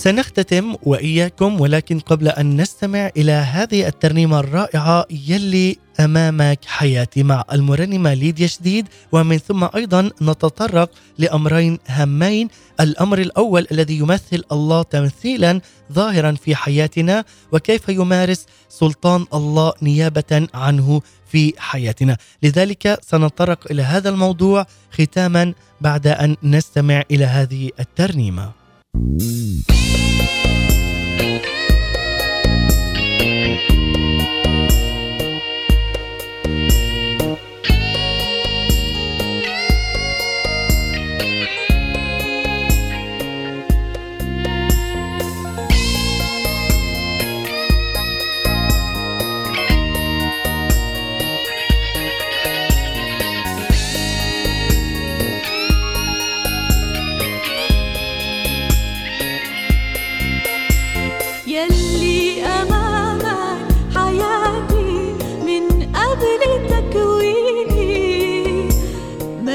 سنختتم 0.03 0.75
وإياكم 0.83 1.61
ولكن 1.61 1.99
قبل 1.99 2.29
أن 2.29 2.61
نستمع 2.61 3.11
إلى 3.17 3.33
هذه 3.33 3.87
الترنيمة 3.87 4.41
الرائعة 4.41 5.07
يلي 5.11 5.77
أمامك 6.01 6.59
حياتي 6.65 7.23
مع 7.23 7.45
المرنمة 7.53 8.15
ليديا 8.15 8.47
شديد 8.47 8.89
ومن 9.13 9.39
ثم 9.39 9.69
أيضا 9.77 10.11
نتطرق 10.23 10.91
لأمرين 11.19 11.79
هامين. 11.87 12.49
الأمر 12.81 13.19
الأول 13.19 13.67
الذي 13.73 13.99
يمثل 13.99 14.45
الله 14.53 14.83
تمثيلا 14.83 15.61
ظاهرا 15.93 16.33
في 16.33 16.57
حياتنا 16.57 17.25
وكيف 17.53 17.89
يمارس 17.89 18.47
سلطان 18.69 19.27
الله 19.35 19.73
نيابة 19.83 20.49
عنه 20.55 21.01
في 21.27 21.55
حياتنا. 21.59 22.17
لذلك 22.43 22.99
سنتطرق 23.03 23.71
إلى 23.71 23.83
هذا 23.83 24.09
الموضوع 24.09 24.67
ختاما 24.93 25.55
بعد 25.81 26.07
أن 26.07 26.37
نستمع 26.43 27.03
إلى 27.11 27.25
هذه 27.25 27.71
الترنيمة. 27.81 28.62
Mm. 28.95 30.02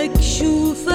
make 0.08 0.22
sure 0.22 0.87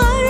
爱。 0.00 0.21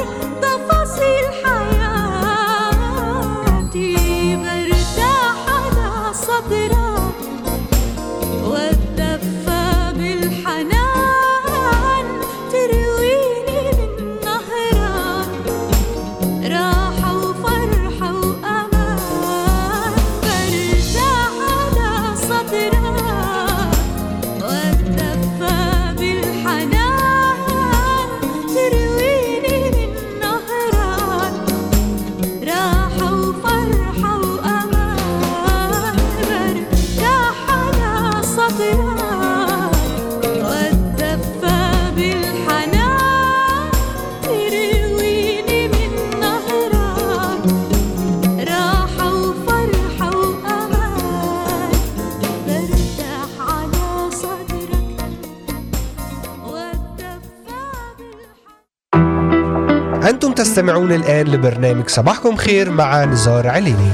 الآن 60.95 61.27
لبرنامج 61.29 61.89
صباحكم 61.89 62.37
خير 62.37 62.71
مع 62.71 63.05
نزار 63.05 63.49
عليني. 63.49 63.93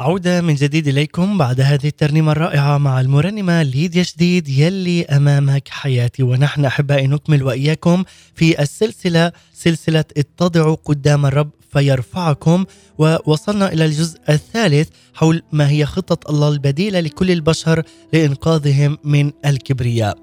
عودة 0.00 0.40
من 0.40 0.54
جديد 0.54 0.88
إليكم 0.88 1.38
بعد 1.38 1.60
هذه 1.60 1.86
الترنيمة 1.86 2.32
الرائعة 2.32 2.78
مع 2.78 3.00
المرنمة 3.00 3.62
ليديا 3.62 4.02
جديد 4.02 4.48
يلي 4.48 5.04
أمامك 5.04 5.68
حياتي. 5.68 6.22
ونحن 6.22 6.64
أحبائي 6.64 7.06
نكمل 7.06 7.42
وإياكم 7.42 8.04
في 8.34 8.62
السلسلة 8.62 9.32
سلسلة 9.54 10.04
اتضعوا 10.16 10.76
قدام 10.84 11.26
الرب 11.26 11.50
فيرفعكم. 11.72 12.64
ووصلنا 12.98 13.72
إلى 13.72 13.84
الجزء 13.84 14.18
الثالث 14.28 14.88
حول 15.14 15.42
ما 15.52 15.70
هي 15.70 15.86
خطة 15.86 16.30
الله 16.30 16.48
البديلة 16.48 17.00
لكل 17.00 17.30
البشر 17.30 17.82
لإنقاذهم 18.12 18.98
من 19.04 19.32
الكبرياء. 19.46 20.18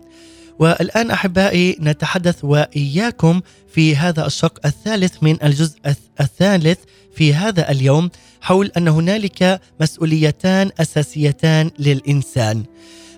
والآن 0.61 1.11
أحبائي 1.11 1.77
نتحدث 1.79 2.43
وإياكم 2.43 3.41
في 3.73 3.95
هذا 3.95 4.25
الشق 4.25 4.59
الثالث 4.65 5.13
من 5.23 5.37
الجزء 5.43 5.77
الث- 5.87 6.21
الثالث 6.21 6.77
في 7.15 7.33
هذا 7.33 7.71
اليوم 7.71 8.09
حول 8.41 8.71
أن 8.77 8.87
هنالك 8.87 9.61
مسؤوليتان 9.79 10.71
أساسيتان 10.79 11.71
للإنسان. 11.79 12.63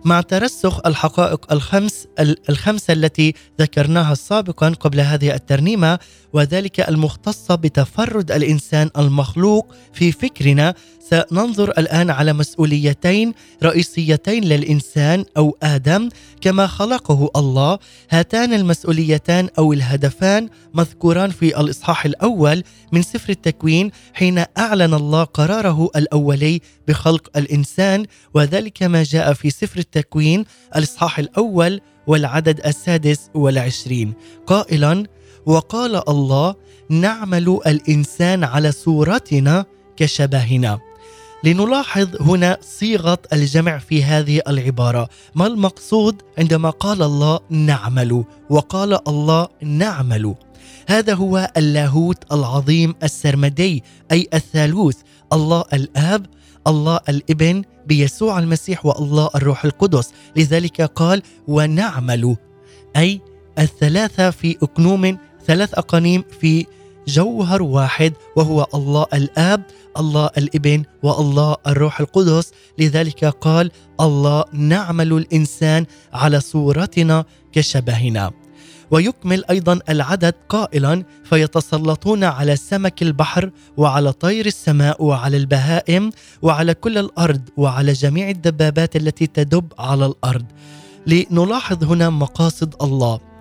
مع 0.05 0.21
ترسخ 0.21 0.79
الحقائق 0.85 1.51
الخمس 1.53 2.07
ال- 2.19 2.49
الخمسة 2.49 2.93
التي 2.93 3.33
ذكرناها 3.61 4.13
سابقا 4.13 4.69
قبل 4.69 4.99
هذه 4.99 5.33
الترنيمة 5.35 5.99
وذلك 6.33 6.79
المختصة 6.89 7.55
بتفرد 7.55 8.31
الإنسان 8.31 8.89
المخلوق 8.97 9.73
في 9.93 10.11
فكرنا. 10.11 10.73
سننظر 11.09 11.69
الآن 11.69 12.09
على 12.09 12.33
مسؤوليتين 12.33 13.33
رئيسيتين 13.63 14.43
للإنسان 14.43 15.25
أو 15.37 15.57
آدم 15.63 16.09
كما 16.41 16.67
خلقه 16.67 17.29
الله. 17.35 17.79
هاتان 18.11 18.53
المسؤوليتان 18.53 19.49
أو 19.57 19.73
الهدفان 19.73 20.49
مذكوران 20.73 21.29
في 21.29 21.59
الإصحاح 21.59 22.05
الأول 22.05 22.63
من 22.91 23.01
سفر 23.01 23.29
التكوين 23.29 23.91
حين 24.13 24.43
أعلن 24.57 24.93
الله 24.93 25.23
قراره 25.23 25.89
الأولي 25.95 26.61
بخلق 26.87 27.37
الإنسان 27.37 28.05
وذلك 28.33 28.83
ما 28.83 29.03
جاء 29.03 29.33
في 29.33 29.49
سفر 29.49 29.79
التكوين 29.79 30.45
الإصحاح 30.75 31.19
الأول 31.19 31.81
والعدد 32.07 32.65
السادس 32.65 33.29
والعشرين. 33.33 34.13
قائلا 34.47 35.05
وقال 35.45 36.09
الله 36.09 36.55
نعمل 36.89 37.59
الإنسان 37.67 38.43
على 38.43 38.71
صورتنا 38.71 39.65
كشبهنا. 39.97 40.79
لنلاحظ 41.43 42.21
هنا 42.21 42.57
صيغة 42.61 43.17
الجمع 43.33 43.77
في 43.77 44.03
هذه 44.03 44.41
العبارة. 44.47 45.09
ما 45.35 45.47
المقصود 45.47 46.21
عندما 46.37 46.69
قال 46.69 47.03
الله 47.03 47.39
نعمل 47.49 48.23
وقال 48.49 49.07
الله 49.07 49.47
نعمل 49.61 50.35
هذا 50.87 51.13
هو 51.13 51.51
اللاهوت 51.57 52.17
العظيم 52.31 52.95
السرمدي 53.03 53.83
أي 54.11 54.27
الثالوث. 54.33 54.97
الله 55.33 55.63
الآب 55.73 56.25
الله 56.67 56.99
الإبن 57.09 57.63
بيسوع 57.87 58.39
المسيح 58.39 58.85
والله 58.85 59.29
الروح 59.35 59.65
القدس. 59.65 60.11
لذلك 60.35 60.81
قال 60.81 61.21
ونعمل. 61.47 62.37
أي 62.95 63.21
الثلاثة 63.59 64.29
في 64.29 64.57
اكنوم 64.63 65.17
ثلاث 65.45 65.73
أقانيم 65.73 66.23
في 66.41 66.65
جوهر 67.07 67.63
واحد 67.63 68.13
وهو 68.35 68.67
الله 68.73 69.05
الآب 69.13 69.63
الله 69.97 70.29
الإبن 70.37 70.83
والله 71.03 71.55
الروح 71.67 71.99
القدس. 71.99 72.51
لذلك 72.79 73.25
قال 73.25 73.71
الله 74.01 74.43
نعمل 74.53 75.13
الإنسان 75.13 75.85
على 76.13 76.39
صورتنا 76.39 77.25
كشبهنا. 77.51 78.31
ويكمل 78.93 79.43
أيضا 79.49 79.79
العدد 79.89 80.33
قائلا 80.49 81.03
فيتسلطون 81.23 82.23
على 82.23 82.55
سمك 82.55 83.01
البحر 83.01 83.51
وعلى 83.77 84.11
طير 84.11 84.45
السماء 84.45 85.03
وعلى 85.03 85.37
البهائم 85.37 86.11
وعلى 86.41 86.73
كل 86.73 86.97
الأرض 86.97 87.41
وعلى 87.57 87.93
جميع 87.93 88.29
الدبابات 88.29 88.95
التي 88.95 89.27
تدب 89.27 89.73
على 89.79 90.05
الأرض. 90.05 90.45
لنلاحظ 91.07 91.83
هنا 91.83 92.09
مقاصد 92.09 92.75
الله. 92.81 93.32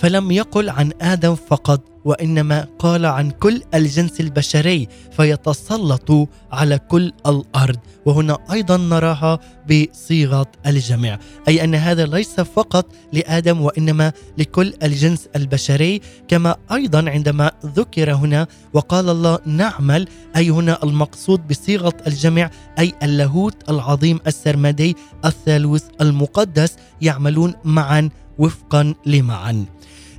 فلم 0.00 0.30
يقل 0.30 0.70
عن 0.70 0.92
آدم 1.00 1.34
فقط 1.34 1.80
وإنما 2.04 2.66
قال 2.78 3.06
عن 3.06 3.30
كل 3.30 3.62
الجنس 3.74 4.20
البشري 4.20 4.88
فيتسلط 5.12 6.28
على 6.52 6.78
كل 6.78 7.12
الأرض. 7.26 7.78
وهنا 8.06 8.38
أيضا 8.52 8.76
نراها 8.76 9.38
بصيغة 9.70 10.46
الجمع 10.66 11.18
أي 11.48 11.64
أن 11.64 11.74
هذا 11.74 12.06
ليس 12.06 12.40
فقط 12.40 12.86
لآدم 13.12 13.60
وإنما 13.60 14.12
لكل 14.38 14.74
الجنس 14.82 15.28
البشري 15.36 16.00
كما 16.28 16.56
أيضا 16.72 17.10
عندما 17.10 17.50
ذكر 17.66 18.14
هنا 18.14 18.46
وقال 18.72 19.08
الله 19.08 19.38
نعمل 19.46 20.08
أي 20.36 20.50
هنا 20.50 20.78
المقصود 20.84 21.48
بصيغة 21.48 21.94
الجمع 22.06 22.50
أي 22.78 22.92
اللاهوت 23.02 23.70
العظيم 23.70 24.20
السرمدي 24.26 24.96
الثالوث 25.24 25.84
المقدس 26.00 26.76
يعملون 27.02 27.54
معا 27.64 28.10
وفقا 28.38 28.94
لمعا. 29.06 29.64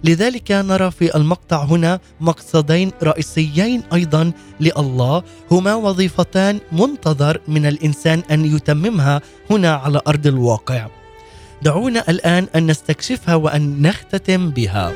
لذلك 0.04 0.52
نرى 0.52 0.92
في 0.92 1.16
المقطع 1.16 1.64
هنا 1.64 2.00
مقصدين 2.20 2.92
رئيسيين 3.04 3.84
أيضا 3.94 4.32
لله 4.60 5.24
هما 5.52 5.76
وظيفتان 5.76 6.60
منتظر 6.72 7.42
من 7.48 7.66
الإنسان 7.66 8.24
أن 8.32 8.56
يتممها 8.56 9.22
هنا 9.50 9.74
على 9.74 10.02
أرض 10.08 10.28
الواقع. 10.28 10.88
دعونا 11.62 12.10
الآن 12.10 12.48
أن 12.56 12.68
نستكشفها 12.68 13.36
وأن 13.36 13.82
نختتم 13.82 14.50
بها. 14.50 14.94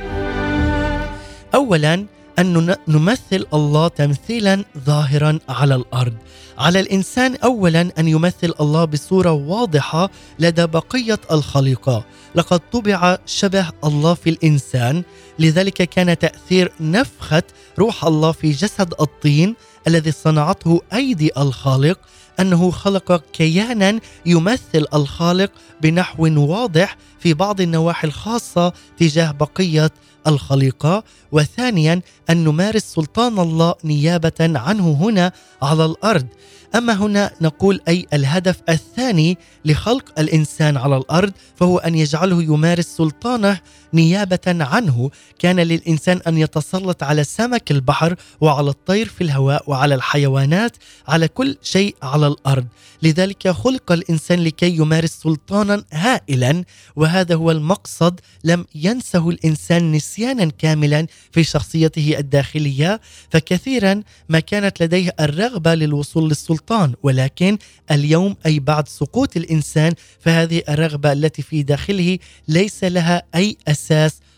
اولا 1.56 2.06
أن 2.40 2.76
نمثل 2.88 3.46
الله 3.54 3.88
تمثيلا 3.88 4.64
ظاهرا 4.86 5.40
على 5.50 5.76
الأرض. 5.76 6.14
على 6.58 6.80
الإنسان 6.80 7.36
اولا 7.36 7.92
أن 8.00 8.08
يمثل 8.08 8.54
الله 8.60 8.86
بصورة 8.86 9.32
واضحة 9.32 10.10
لدى 10.40 10.66
بقية 10.68 11.20
الخليقة. 11.32 12.06
لقد 12.36 12.62
طبع 12.72 13.18
شبه 13.26 13.70
الله 13.84 14.14
في 14.14 14.30
الإنسان 14.30 15.04
لذلك 15.40 15.74
كان 15.90 16.18
تأثير 16.18 16.72
نفخة 16.80 17.44
روح 17.80 18.06
الله 18.06 18.32
في 18.32 18.52
جسد 18.52 18.94
الطين 19.02 19.56
الذي 19.88 20.12
صنعته 20.12 20.82
أيدي 20.94 21.32
الخالق 21.38 22.00
أنه 22.40 22.72
خلق 22.72 23.24
كيانا 23.34 24.00
يمثل 24.26 24.86
الخالق 24.94 25.52
بنحو 25.82 26.28
واضح 26.52 26.98
في 27.20 27.34
بعض 27.34 27.62
النواحي 27.62 28.08
الخاصة 28.08 28.74
تجاه 28.98 29.32
بقية 29.32 29.92
الخليقة. 30.28 31.04
وثانيا 31.32 32.02
أن 32.30 32.44
نمارس 32.44 32.84
سلطان 32.84 33.40
الله 33.40 33.76
نيابة 33.84 34.32
عنه 34.40 34.92
هنا 35.02 35.32
على 35.62 35.86
الأرض. 35.86 36.28
أما 36.76 36.94
هنا 36.94 37.32
نقول 37.42 37.82
أي 37.88 38.06
الهدف 38.14 38.62
الثاني 38.70 39.38
لخلق 39.66 40.20
الإنسان 40.20 40.78
على 40.78 40.98
الأرض 40.98 41.34
فهو 41.56 41.78
أن 41.78 41.96
يجعله 41.96 42.44
يمارس 42.44 42.86
سلطانه 42.86 43.60
نيابة 43.96 44.40
عنه 44.48 45.10
كان 45.40 45.60
للإنسان 45.60 46.22
أن 46.28 46.38
يتسلط 46.38 47.04
على 47.04 47.24
سمك 47.24 47.72
البحر 47.72 48.16
وعلى 48.42 48.70
الطير 48.70 49.08
في 49.08 49.24
الهواء 49.24 49.64
وعلى 49.68 49.96
الحيوانات 49.96 50.78
على 51.08 51.28
كل 51.28 51.58
شيء 51.62 51.96
على 52.04 52.28
الأرض. 52.28 52.66
لذلك 53.04 53.48
خلق 53.48 53.92
الإنسان 53.92 54.44
لكي 54.44 54.76
يمارس 54.76 55.12
سلطانا 55.24 55.84
هائلا 55.94 56.64
وهذا 56.96 57.36
هو 57.36 57.52
المقصد. 57.52 58.20
لم 58.44 58.66
ينسه 58.76 59.30
الإنسان 59.30 59.92
نسيانا 59.92 60.46
كاملا 60.46 61.08
في 61.32 61.44
شخصيته 61.44 62.16
الداخلية 62.20 63.02
فكثيرا 63.30 64.02
ما 64.30 64.40
كانت 64.40 64.84
لديه 64.84 65.16
الرغبة 65.20 65.76
للوصول 65.76 66.30
للسلطان. 66.30 66.94
ولكن 67.04 67.58
اليوم 67.92 68.36
أي 68.46 68.60
بعد 68.60 68.88
سقوط 68.88 69.38
الإنسان 69.38 69.94
فهذه 70.20 70.62
الرغبة 70.70 71.12
التي 71.12 71.42
في 71.42 71.64
داخله 71.64 72.18
ليس 72.48 72.84
لها 72.84 73.24
أي 73.36 73.58
أساس 73.68 73.85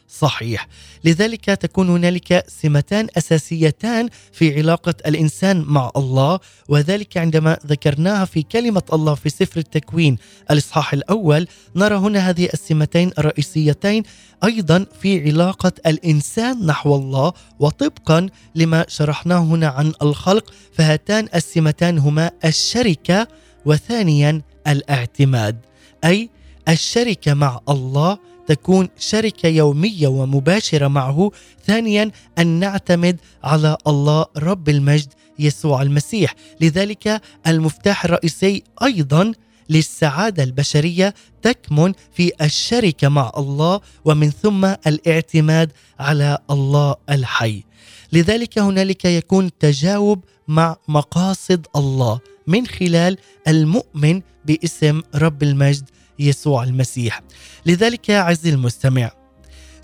صحيح. 0.09 0.67
لذلك 1.03 1.45
تكون 1.45 1.89
هنالك 1.89 2.45
سمتان 2.47 3.07
أساسيتان 3.17 4.09
في 4.31 4.57
علاقة 4.57 4.93
الإنسان 5.05 5.61
مع 5.67 5.91
الله 5.95 6.39
وذلك 6.69 7.17
عندما 7.17 7.57
ذكرناها 7.67 8.25
في 8.25 8.41
كلمة 8.41 8.83
الله 8.93 9.15
في 9.15 9.29
سفر 9.29 9.59
التكوين 9.59 10.17
الإصحاح 10.51 10.93
الأول 10.93 11.47
نرى 11.75 11.95
هنا 11.95 12.29
هذه 12.29 12.49
السمتين 12.53 13.11
الرئيسيتين 13.19 14.03
أيضا 14.43 14.85
في 15.01 15.29
علاقة 15.29 15.71
الإنسان 15.85 16.65
نحو 16.65 16.95
الله 16.95 17.33
وطبقا 17.59 18.29
لما 18.55 18.85
شرحناه 18.87 19.39
هنا 19.39 19.67
عن 19.67 19.93
الخلق 20.01 20.53
فهاتان 20.73 21.27
السمتان 21.35 21.97
هما 21.97 22.31
الشركة 22.45 23.27
وثانيا 23.65 24.41
الاعتماد 24.67 25.57
أي 26.05 26.29
الشركة 26.69 27.33
مع 27.33 27.59
الله 27.69 28.17
تكون 28.47 28.89
شركة 28.99 29.49
يومية 29.49 30.07
ومباشرة 30.07 30.87
معه. 30.87 31.31
ثانيا 31.65 32.11
أن 32.37 32.47
نعتمد 32.47 33.19
على 33.43 33.77
الله 33.87 34.25
رب 34.37 34.69
المجد 34.69 35.13
يسوع 35.39 35.81
المسيح. 35.81 36.35
لذلك 36.61 37.21
المفتاح 37.47 38.05
الرئيسي 38.05 38.63
أيضا 38.83 39.31
للسعادة 39.69 40.43
البشرية 40.43 41.13
تكمن 41.41 41.93
في 42.13 42.31
الشركة 42.41 43.09
مع 43.09 43.31
الله 43.37 43.81
ومن 44.05 44.29
ثم 44.29 44.65
الاعتماد 44.65 45.71
على 45.99 46.37
الله 46.51 46.95
الحي. 47.09 47.63
لذلك 48.13 48.59
هنالك 48.59 49.05
يكون 49.05 49.57
تجاوب 49.59 50.23
مع 50.47 50.75
مقاصد 50.87 51.67
الله 51.75 52.19
من 52.47 52.67
خلال 52.67 53.17
المؤمن 53.47 54.21
باسم 54.45 55.01
رب 55.15 55.43
المجد 55.43 55.89
يسوع 56.19 56.63
المسيح. 56.63 57.21
لذلك 57.65 58.09
عزيزي 58.09 58.49
المستمع 58.49 59.11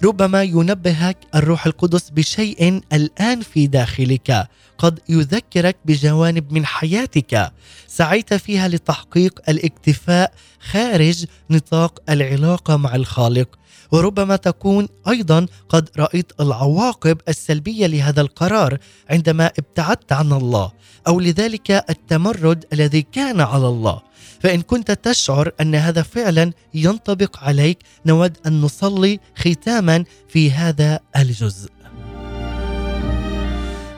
ربما 0.03 0.43
ينبهك 0.43 1.17
الروح 1.35 1.65
القدس 1.65 2.09
بشيء 2.09 2.81
الآن 2.93 3.41
في 3.41 3.67
داخلك 3.67 4.47
قد 4.77 4.99
يذكرك 5.09 5.77
بجوانب 5.85 6.53
من 6.53 6.65
حياتك. 6.65 7.51
سعيت 7.87 8.33
فيها 8.33 8.67
لتحقيق 8.67 9.39
الاكتفاء 9.49 10.33
خارج 10.59 11.25
نطاق 11.49 11.99
العلاقة 12.09 12.77
مع 12.77 12.95
الخالق. 12.95 13.62
وربما 13.91 14.35
تكون 14.35 14.87
أيضا 15.07 15.45
قد 15.69 15.89
رأيت 15.97 16.31
العواقب 16.39 17.17
السلبية 17.29 17.87
لهذا 17.87 18.21
القرار 18.21 18.77
عندما 19.09 19.51
ابتعدت 19.59 20.11
عن 20.11 20.31
الله 20.31 20.71
أو 21.07 21.19
لذلك 21.19 21.71
التمرد 21.71 22.65
الذي 22.73 23.01
كان 23.01 23.41
على 23.41 23.67
الله. 23.67 24.01
فإن 24.39 24.61
كنت 24.61 24.91
تشعر 24.91 25.51
أن 25.61 25.75
هذا 25.75 26.01
فعلا 26.01 26.51
ينطبق 26.73 27.37
عليك 27.43 27.77
نود 28.05 28.37
أن 28.45 28.61
نصلي 28.61 29.19
ختاما 29.37 30.03
في 30.27 30.51
هذا 30.51 30.99
الجزء. 31.15 31.69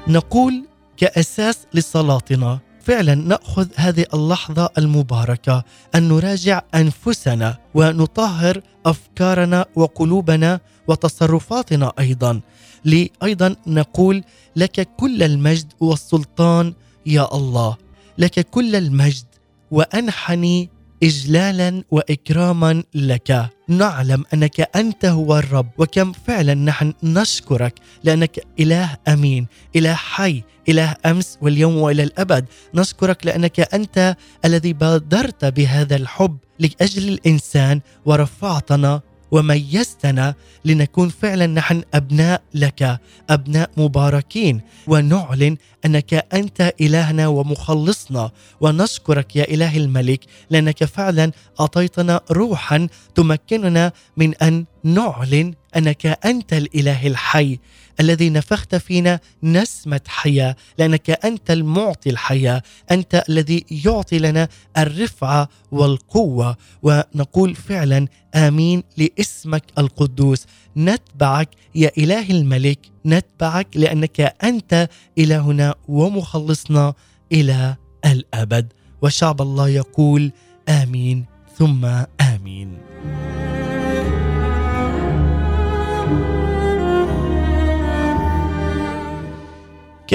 نقول 0.07 0.65
كأساس 0.97 1.57
لصلاتنا 1.73 2.59
فعلا 2.85 3.15
نأخذ 3.15 3.67
هذه 3.75 4.05
اللحظة 4.13 4.69
المباركة 4.77 5.63
أن 5.95 6.07
نراجع 6.07 6.61
أنفسنا 6.75 7.57
ونطهر 7.73 8.61
أفكارنا 8.85 9.65
وقلوبنا 9.75 10.59
وتصرفاتنا 10.87 11.91
أيضا. 11.99 12.41
لايضا 12.85 13.55
نقول 13.67 14.23
لك 14.55 14.87
كل 14.97 15.23
المجد 15.23 15.73
والسلطان 15.79 16.73
يا 17.05 17.35
الله. 17.35 17.77
لك 18.17 18.39
كل 18.49 18.75
المجد 18.75 19.25
وأنحني 19.71 20.69
اجلالا 21.03 21.83
واكراما 21.91 22.83
لك. 22.95 23.49
نعلم 23.67 24.23
أنك 24.33 24.69
أنت 24.75 25.05
هو 25.05 25.37
الرب 25.37 25.69
وكم 25.77 26.11
فعلا 26.11 26.53
نحن 26.53 26.93
نشكرك 27.03 27.73
لأنك 28.03 28.39
إله 28.59 28.97
أمين 29.07 29.47
إله 29.75 29.93
حي 29.93 30.43
إله 30.69 30.95
أمس 31.05 31.37
واليوم 31.41 31.77
وإلى 31.77 32.03
الأبد. 32.03 32.45
نشكرك 32.73 33.25
لأنك 33.25 33.59
أنت 33.73 34.15
الذي 34.45 34.73
بادرت 34.73 35.45
بهذا 35.45 35.95
الحب 35.95 36.37
لأجل 36.59 37.07
الإنسان 37.09 37.81
ورفعتنا 38.05 39.01
وميزتنا 39.31 40.35
لنكون 40.65 41.09
فعلا 41.09 41.45
نحن 41.47 41.83
أبناء 41.93 42.41
لك 42.53 42.99
أبناء 43.29 43.69
مباركين. 43.77 44.61
ونعلن 44.87 45.57
أنك 45.85 46.13
أنت 46.33 46.73
إلهنا 46.81 47.27
ومخلصنا. 47.27 48.31
ونشكرك 48.61 49.35
يا 49.35 49.53
إله 49.53 49.77
الملك 49.77 50.19
لأنك 50.49 50.83
فعلا 50.83 51.31
أعطيتنا 51.59 52.21
روحا 52.31 52.87
تمكننا 53.15 53.91
من 54.17 54.35
أن 54.35 54.65
نعلن 54.83 55.53
أنك 55.77 56.05
أنت 56.25 56.53
الإله 56.53 57.07
الحي. 57.07 57.59
الذي 57.99 58.29
نفخت 58.29 58.75
فينا 58.75 59.19
نسمة 59.43 60.01
حياة 60.07 60.55
لأنك 60.77 61.25
أنت 61.25 61.51
المعطي 61.51 62.09
الحياة 62.09 62.61
أنت 62.91 63.23
الذي 63.29 63.65
يعطي 63.85 64.19
لنا 64.19 64.49
الرفعة 64.77 65.49
والقوة. 65.71 66.57
ونقول 66.83 67.55
فعلا 67.55 68.07
آمين 68.35 68.83
لاسمك 68.97 69.63
القدوس. 69.77 70.45
نتبعك 70.77 71.49
يا 71.75 71.91
اله 71.97 72.29
الملك 72.31 72.79
نتبعك 73.05 73.67
لأنك 73.77 74.21
أنت 74.43 74.89
إلهنا 75.17 75.75
ومخلصنا 75.87 76.93
إلى 77.31 77.75
الأبد. 78.05 78.73
وشعب 79.01 79.41
الله 79.41 79.69
يقول 79.69 80.31
آمين 80.69 81.25
ثم 81.57 81.85
آمين. 82.21 82.84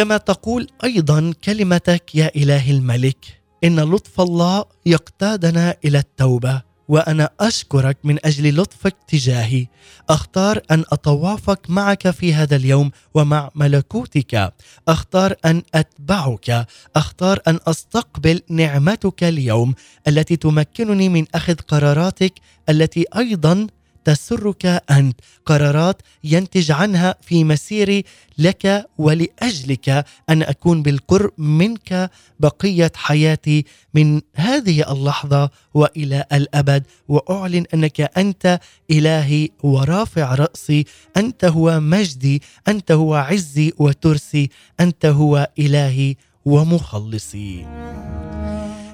كما 0.00 0.16
تقول 0.16 0.66
أيضا 0.84 1.32
كلمتك 1.44 2.14
يا 2.14 2.30
إله 2.36 2.70
الملك. 2.70 3.40
إن 3.64 3.80
لطف 3.80 4.20
الله 4.20 4.64
يقتادنا 4.86 5.76
إلى 5.84 5.98
التوبة 5.98 6.62
وأنا 6.88 7.30
أشكرك 7.40 7.98
من 8.04 8.18
أجل 8.24 8.56
لطفك 8.60 8.96
تجاهي. 9.08 9.66
أختار 10.10 10.60
أن 10.70 10.84
أتوافق 10.92 11.70
معك 11.70 12.10
في 12.10 12.34
هذا 12.34 12.56
اليوم 12.56 12.90
ومع 13.14 13.50
ملكوتك. 13.54 14.52
أختار 14.88 15.34
أن 15.44 15.62
أتبعك. 15.74 16.66
أختار 16.96 17.38
أن 17.48 17.58
أستقبل 17.66 18.40
نعمتك 18.48 19.24
اليوم 19.24 19.74
التي 20.08 20.36
تمكنني 20.36 21.08
من 21.08 21.26
أخذ 21.34 21.54
قراراتك 21.54 22.32
التي 22.68 23.04
أيضا 23.16 23.66
تسرك 24.04 24.66
أنت. 24.90 25.20
قرارات 25.46 26.02
ينتج 26.24 26.70
عنها 26.72 27.14
في 27.22 27.44
مسيري 27.44 28.04
لك 28.38 28.86
ولأجلك 28.98 30.04
أن 30.30 30.42
أكون 30.42 30.82
بالقرب 30.82 31.32
منك 31.38 32.10
بقية 32.40 32.92
حياتي 32.94 33.64
من 33.94 34.20
هذه 34.34 34.92
اللحظة 34.92 35.50
وإلى 35.74 36.24
الأبد. 36.32 36.82
وأعلن 37.08 37.64
أنك 37.74 38.00
أنت 38.00 38.60
إلهي 38.90 39.48
ورافع 39.62 40.34
رأسي. 40.34 40.84
أنت 41.16 41.44
هو 41.44 41.80
مجدي 41.80 42.42
أنت 42.68 42.92
هو 42.92 43.14
عزي 43.14 43.72
وترسي. 43.78 44.50
أنت 44.80 45.06
هو 45.06 45.48
إلهي 45.58 46.16
ومخلصي. 46.44 47.66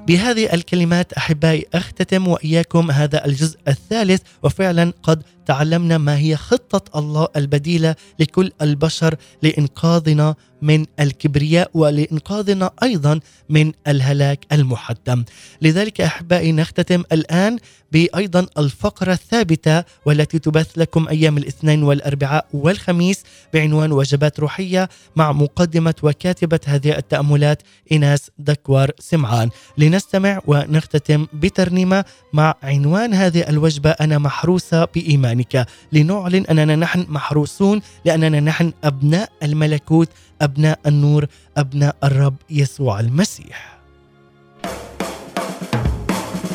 بهذه 0.07 0.55
الكلمات 0.55 1.13
أحبائي 1.13 1.67
أختتم 1.75 2.29
وإياكم 2.29 2.91
هذا 2.91 3.25
الجزء 3.27 3.59
الثالث 3.69 4.23
وفعلا 4.43 4.93
قد 5.03 5.23
تعلمنا 5.47 5.99
ما 5.99 6.19
هي 6.19 6.37
خطة 6.37 6.99
الله 6.99 7.29
البديلة 7.37 7.95
لكل 8.19 8.53
البشر 8.63 9.15
لإنقاذنا 9.43 10.35
من 10.63 10.87
الكبرياء 11.01 11.71
ولإنقاذنا 11.75 12.71
أيضا 12.83 13.21
من 13.49 13.73
الهلاك 13.87 14.47
المحتم. 14.53 15.25
لذلك 15.63 16.01
أحبائي 16.01 16.53
نختتم 16.53 17.03
الآن 17.13 17.59
بايضا 17.93 18.47
الفقرة 18.59 19.13
الثابتة 19.13 19.85
والتي 20.07 20.39
تبث 20.39 20.79
لكم 20.79 21.09
أيام 21.09 21.39
الاثنين 21.39 21.83
والأربعاء 21.83 22.47
والخميس 22.53 23.23
بعنوان 23.55 23.93
وجبات 23.93 24.41
روحية 24.41 24.89
مع 25.17 25.33
مقدمة 25.33 25.95
وكاتبة 26.03 26.61
هذه 26.67 26.99
التأملات 26.99 27.63
ايناس 27.93 28.31
دكوار 28.39 28.91
سمعان. 28.99 29.51
لنستمع 29.79 30.41
ونختتم 30.47 31.27
بترنيمة 31.33 32.05
مع 32.33 32.55
عنوان 32.63 33.15
هذه 33.15 33.49
الوجبة 33.49 33.91
أنا 33.91 34.19
محروسة 34.19 34.85
بايمانك 35.37 35.67
لنعلن 35.93 36.45
أننا 36.51 36.77
نحن 36.77 37.07
محروسون 37.09 37.81
لأننا 38.05 38.41
نحن 38.41 38.73
أبناء 38.85 39.29
الملكوت 39.43 40.09
أبناء 40.43 40.79
النور 40.87 41.27
أبناء 41.57 41.97
الرب 42.05 42.35
يسوع 42.51 43.01
المسيح. 43.01 43.77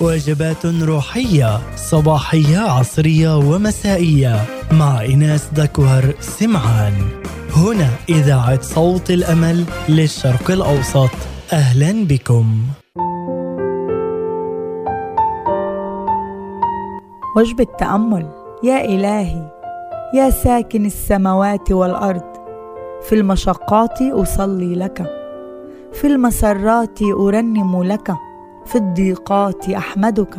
وجبات 0.02 0.66
روحية 0.66 1.76
صباحية 1.76 2.58
عصرية 2.58 3.38
ومسائية 3.38 4.46
مع 4.72 5.02
ايناس 5.02 5.48
دكوهر 5.54 6.14
سمعان. 6.20 6.94
هنا 7.56 7.90
إذاعة 8.10 8.62
صوت 8.62 9.12
الأمل 9.12 9.66
للشرق 9.90 10.52
الأوسط. 10.52 11.10
أهلا 11.54 12.06
بكم. 12.06 12.66
وجبة 17.38 17.68
تأمل 17.80 18.41
يا 18.64 18.86
إلهي 18.86 19.42
يا 20.14 20.30
ساكن 20.30 20.86
السماوات 20.86 21.72
والأرض 21.72 22.24
في 23.02 23.16
المشقات 23.16 24.02
أصلي 24.02 24.76
لك 24.76 25.04
في 25.94 26.08
المسرات 26.08 27.02
أرنم 27.02 27.84
لك 27.84 28.14
في 28.66 28.76
الضيقات 28.76 29.70
أحمدك 29.70 30.36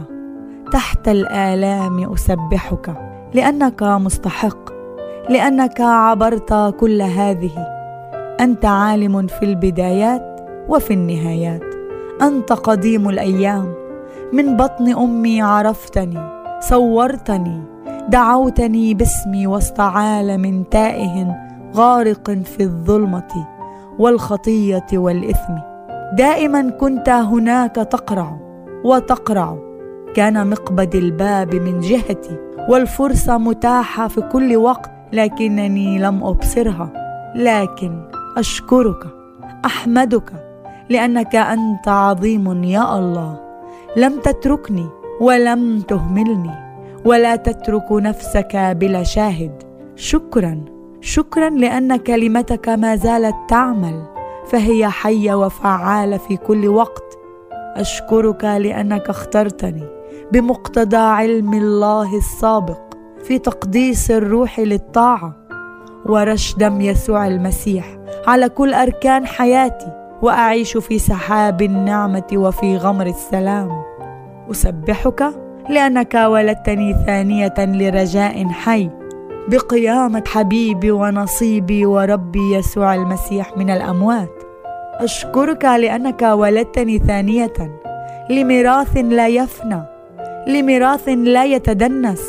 تحت 0.73 1.09
الآلام 1.09 2.13
أسبحك 2.13 2.95
لأنك 3.35 3.83
مستحق 3.83 4.73
لأنك 5.29 5.81
عبرت 5.81 6.75
كل 6.81 7.03
هذه 7.03 7.67
أنت 8.41 8.65
عالم 8.65 9.27
في 9.27 9.45
البدايات 9.45 10.41
وفي 10.69 10.95
النهايات 10.95 11.63
أنت 12.23 12.53
قديم 12.53 13.09
الأيام 13.09 13.75
من 14.33 14.57
بطن 14.57 14.95
أمي 14.99 15.43
عرفتني 15.43 16.21
صورتني 16.61 17.72
دعوتني 18.09 18.95
باسمي 18.95 19.47
وسط 19.47 19.81
عالم 19.81 20.63
تائه 20.71 21.37
غارق 21.75 22.31
في 22.31 22.63
الظلمة 22.63 23.49
والخطية 23.99 24.87
والإثم. 24.93 25.55
دائما 26.19 26.71
كنت 26.71 27.09
هناك 27.09 27.75
تقرع 27.75 28.37
وتقرع. 28.85 29.59
كان 30.15 30.51
مقبض 30.51 30.95
الباب 30.95 31.55
من 31.55 31.81
جهتي 31.81 32.37
والفرصة 32.69 33.39
متاحة 33.39 34.09
في 34.09 34.21
كل 34.21 34.57
وقت 34.57 34.91
لكنني 35.13 35.99
لم 35.99 36.25
أبصرها. 36.25 36.93
لكن 37.37 38.03
أشكرك 38.37 39.07
أحمدك 39.65 40.33
لأنك 40.89 41.37
أنت 41.37 41.89
عظيم 41.89 42.65
يا 42.65 42.99
الله. 42.99 43.41
لم 43.97 44.21
تتركني 44.21 44.87
ولم 45.21 45.81
تهملني. 45.81 46.62
ولا 47.05 47.37
تترك 47.37 47.93
نفسك 47.93 48.57
بلا 48.57 49.03
شاهد. 49.03 49.63
شكرا. 49.97 50.65
شكرا 51.01 51.51
لأن 51.51 51.97
كلمتك 51.97 52.69
ما 52.69 52.97
زالت 52.97 53.35
تعمل 53.49 54.03
فهي 54.47 54.89
حية 54.89 55.35
وفعالة 55.35 56.17
في 56.17 56.37
كل 56.37 56.69
وقت. 56.69 57.19
أشكرك 57.77 58.45
لأنك 58.45 59.09
اخترتني 59.09 59.85
بمقتضى 60.33 60.97
علم 60.97 61.55
الله 61.55 62.17
السابق 62.17 62.81
في 63.25 63.39
تقديس 63.39 64.11
الروح 64.11 64.61
للطاعة 64.61 65.37
ورش 66.07 66.55
دم 66.55 66.81
يسوع 66.81 67.27
المسيح 67.27 67.99
على 68.27 68.49
كل 68.49 68.75
أركان 68.75 69.27
حياتي 69.27 69.93
وأعيش 70.23 70.77
في 70.77 70.99
سحاب 70.99 71.63
النعمة 71.63 72.27
وفي 72.35 72.77
غمر 72.77 73.07
السلام. 73.07 73.71
أسبحك 74.51 75.35
لأنك 75.69 76.15
ولدتني 76.15 76.95
ثانية 77.07 77.55
لرجاء 77.59 78.49
حي. 78.49 78.91
بقيامة 79.49 80.23
حبيبي 80.27 80.91
ونصيبي 80.91 81.87
وربي 81.87 82.55
يسوع 82.55 82.95
المسيح 82.95 83.57
من 83.57 83.71
الأموات. 83.71 84.31
أشكرك 84.95 85.65
لأنك 85.65 86.23
ولدتني 86.23 86.99
ثانية 86.99 87.53
لميراث 88.31 88.97
لا 88.97 89.29
يفنى 89.29 89.83
لميراث 90.47 91.09
لا 91.09 91.45
يتدنس 91.45 92.23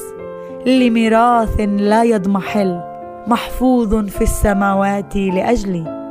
لميراث 0.66 1.60
لا 1.60 2.04
يضمحل 2.04 2.82
محفوظ 3.28 3.96
في 3.96 4.22
السماوات 4.22 5.16
لأجلي. 5.16 6.04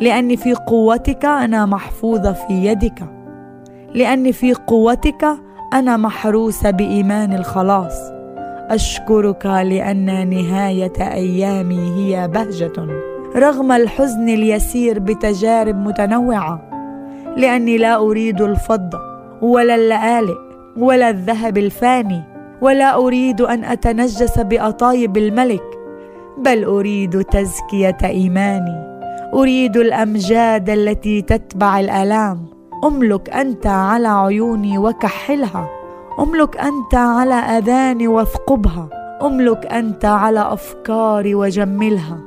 لأني 0.00 0.36
في 0.36 0.54
قوتك 0.54 1.24
أنا 1.24 1.66
محفوظه 1.66 2.32
في 2.32 2.52
يدك. 2.52 3.04
لأني 3.94 4.32
في 4.32 4.54
قوتك 4.54 5.26
أنا 5.74 5.96
محروسه 5.96 6.70
بإيمان 6.70 7.32
الخلاص. 7.32 8.12
أشكرك 8.70 9.46
لأن 9.46 10.28
نهاية 10.30 10.92
أيامي 11.00 11.94
هي 11.96 12.28
بهجة 12.28 12.72
رغم 13.36 13.72
الحزن 13.72 14.28
اليسير 14.28 14.98
بتجارب 14.98 15.76
متنوعة. 15.76 16.60
لأني 17.36 17.78
لا 17.78 17.96
أريد 17.96 18.40
الفضه 18.42 18.98
ولا 19.42 19.74
اللآلئ 19.74 20.38
ولا 20.76 21.10
الذهب 21.10 21.58
الفاني 21.58 22.22
ولا 22.60 22.96
أريد 22.96 23.40
أن 23.40 23.64
أتنجس 23.64 24.38
بأطايب 24.38 25.16
الملك 25.16 25.64
بل 26.38 26.64
أريد 26.64 27.24
تزكية 27.24 27.98
إيماني. 28.04 28.94
أريد 29.34 29.76
الأمجاد 29.76 30.70
التي 30.70 31.22
تتبع 31.22 31.80
الآلام. 31.80 32.53
أملك 32.84 33.30
أنت 33.30 33.66
على 33.66 34.08
عيوني 34.08 34.78
وكحلها. 34.78 35.68
أملك 36.20 36.56
أنت 36.56 36.94
على 36.94 37.34
اذاني 37.34 38.08
واثقبها. 38.08 38.88
أملك 39.22 39.66
أنت 39.66 40.04
على 40.04 40.40
أفكاري 40.40 41.34
وجملها. 41.34 42.18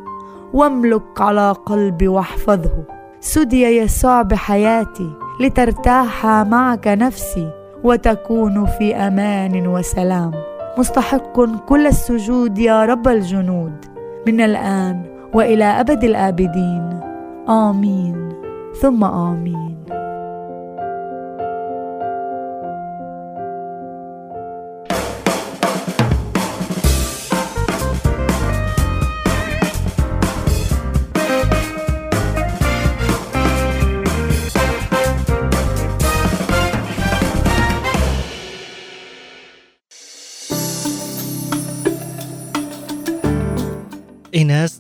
واملك 0.54 1.22
على 1.22 1.52
قلبي 1.66 2.08
واحفظه. 2.08 2.84
سدي 3.20 3.64
يسوع 3.64 4.22
بحياتي 4.22 5.10
لترتاح 5.40 6.26
معك 6.26 6.88
نفسي 6.88 7.50
وتكون 7.84 8.66
في 8.66 8.96
أمان 8.96 9.68
وسلام. 9.68 10.32
مستحق 10.78 11.40
كل 11.56 11.88
السجود 11.88 12.58
يا 12.58 12.86
رب 12.86 13.08
الجنود. 13.08 13.86
من 14.28 14.42
الآن 14.42 15.02
وإلى 15.34 15.64
أبد 15.64 16.04
الآبدين. 16.04 17.00
آمين. 17.50 18.30
ثم 18.82 19.04
آمين. 19.04 19.77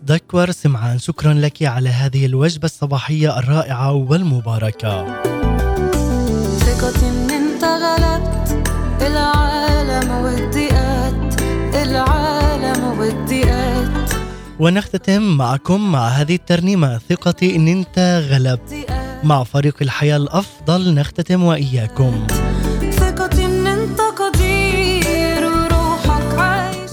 دكور 0.08 0.52
سمعان 0.52 1.00
شكرا 1.00 1.34
لك 1.34 1.64
على 1.64 1.90
هذه 1.90 2.26
الوجبة 2.26 2.66
الصباحية 2.66 3.40
الرائعة 3.40 3.94
والمباركة. 3.94 5.22
ثقة 6.60 7.10
ان 7.10 7.30
انت 7.30 7.64
غلبت 7.64 8.66
العالم 9.02 10.12
والضيقات 10.12 11.42
العالم 11.76 12.28
ونختتم 14.60 15.22
معكم 15.22 15.92
مع 15.92 16.08
هذه 16.08 16.36
الترنيمة 16.36 16.98
ثقتي 17.10 17.56
إن 17.56 17.68
أنت 17.68 18.24
غلبت. 18.30 18.88
مع 19.24 19.44
فريق 19.44 19.76
الحياة 19.82 20.18
الأفضل 20.18 20.94
نختتم 20.94 21.44
وإياكم. 21.44 22.28
ثقتي 22.92 23.46
ان 23.46 23.68
انت 23.68 24.02
قدير 24.02 24.47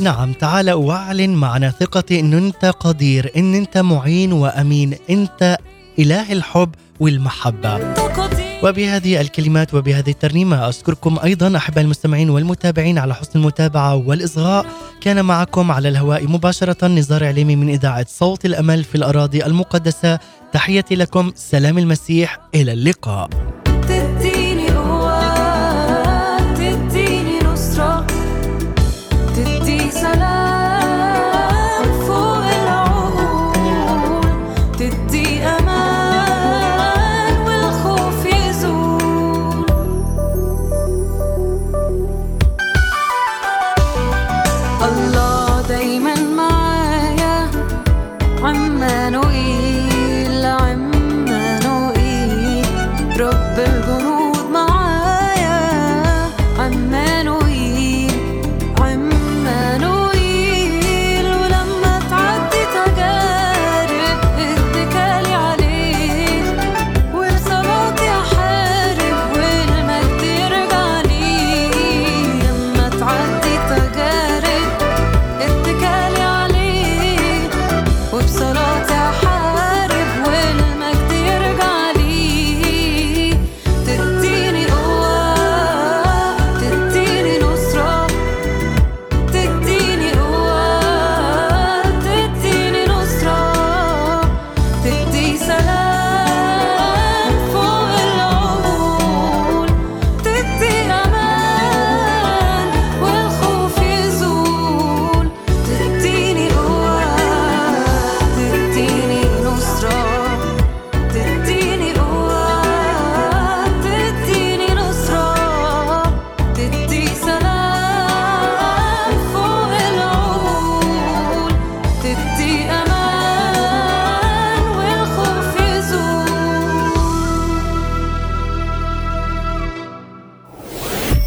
نعم 0.00 0.32
تعال 0.32 0.70
واعلن 0.70 1.34
معنا 1.34 1.70
ثقتي. 1.70 2.20
إن 2.20 2.32
أنت 2.32 2.64
قدير 2.64 3.32
إن 3.36 3.54
أنت 3.54 3.78
معين 3.78 4.32
وأمين 4.32 4.94
أنت 5.10 5.58
إله 5.98 6.32
الحب 6.32 6.74
قدير 7.00 8.44
وبهذه 8.62 9.20
الكلمات 9.20 9.74
وبهذه 9.74 10.10
الترنيمة 10.10 10.68
أشكركم 10.68 11.18
أيضا 11.24 11.56
أحباء 11.56 11.84
المستمعين 11.84 12.30
والمتابعين 12.30 12.98
على 12.98 13.14
حسن 13.14 13.38
المتابعة 13.38 13.94
والإصغاء. 13.94 14.66
كان 15.00 15.24
معكم 15.24 15.70
على 15.70 15.88
الهواء 15.88 16.26
مباشرة 16.26 16.86
نزار 16.86 17.24
عليمي 17.24 17.56
من 17.56 17.68
إذاعة 17.68 18.06
صوت 18.08 18.44
الأمل 18.44 18.84
في 18.84 18.94
الأراضي 18.94 19.46
المقدسة. 19.46 20.18
تحياتي 20.52 20.94
لكم. 20.94 21.32
سلام 21.36 21.78
المسيح. 21.78 22.38
إلى 22.54 22.72
اللقاء. 22.72 23.28
عمانوئيل 53.14 53.20
رب 53.20 54.23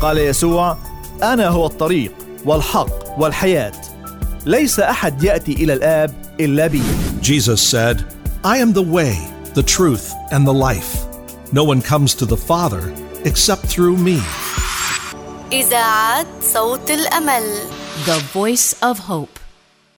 قال 0.08 0.18
يسوع 0.18 0.78
أنا 1.24 1.48
هو 1.48 1.66
الطريق 1.66 2.12
والحق 2.46 3.20
والحياة 3.20 3.72
ليس 4.46 4.80
احد 4.80 5.24
ياتي 5.24 5.54
إلى 5.54 5.74
الاب 5.74 6.14
الا 6.40 6.68
بي 6.68 6.82
Jesus 7.22 7.62
said, 7.62 8.06
I 8.46 8.58
am 8.58 8.72
the 8.72 8.88
way, 8.96 9.16
the 9.54 9.64
truth, 9.64 10.14
and 10.32 10.48
the 10.48 10.54
life. 10.54 10.94
No 11.52 11.64
one 11.66 11.82
comes 11.82 12.16
to 12.16 12.26
the 12.26 12.38
Father 12.38 12.94
except 13.26 13.66
through 13.66 13.98
me. 13.98 14.20
إذاعة 15.52 16.26
صوت 16.54 16.92
الأمل 16.92 17.44
The 18.06 18.20
Voice 18.34 18.76
of 18.82 19.00
Hope. 19.00 19.47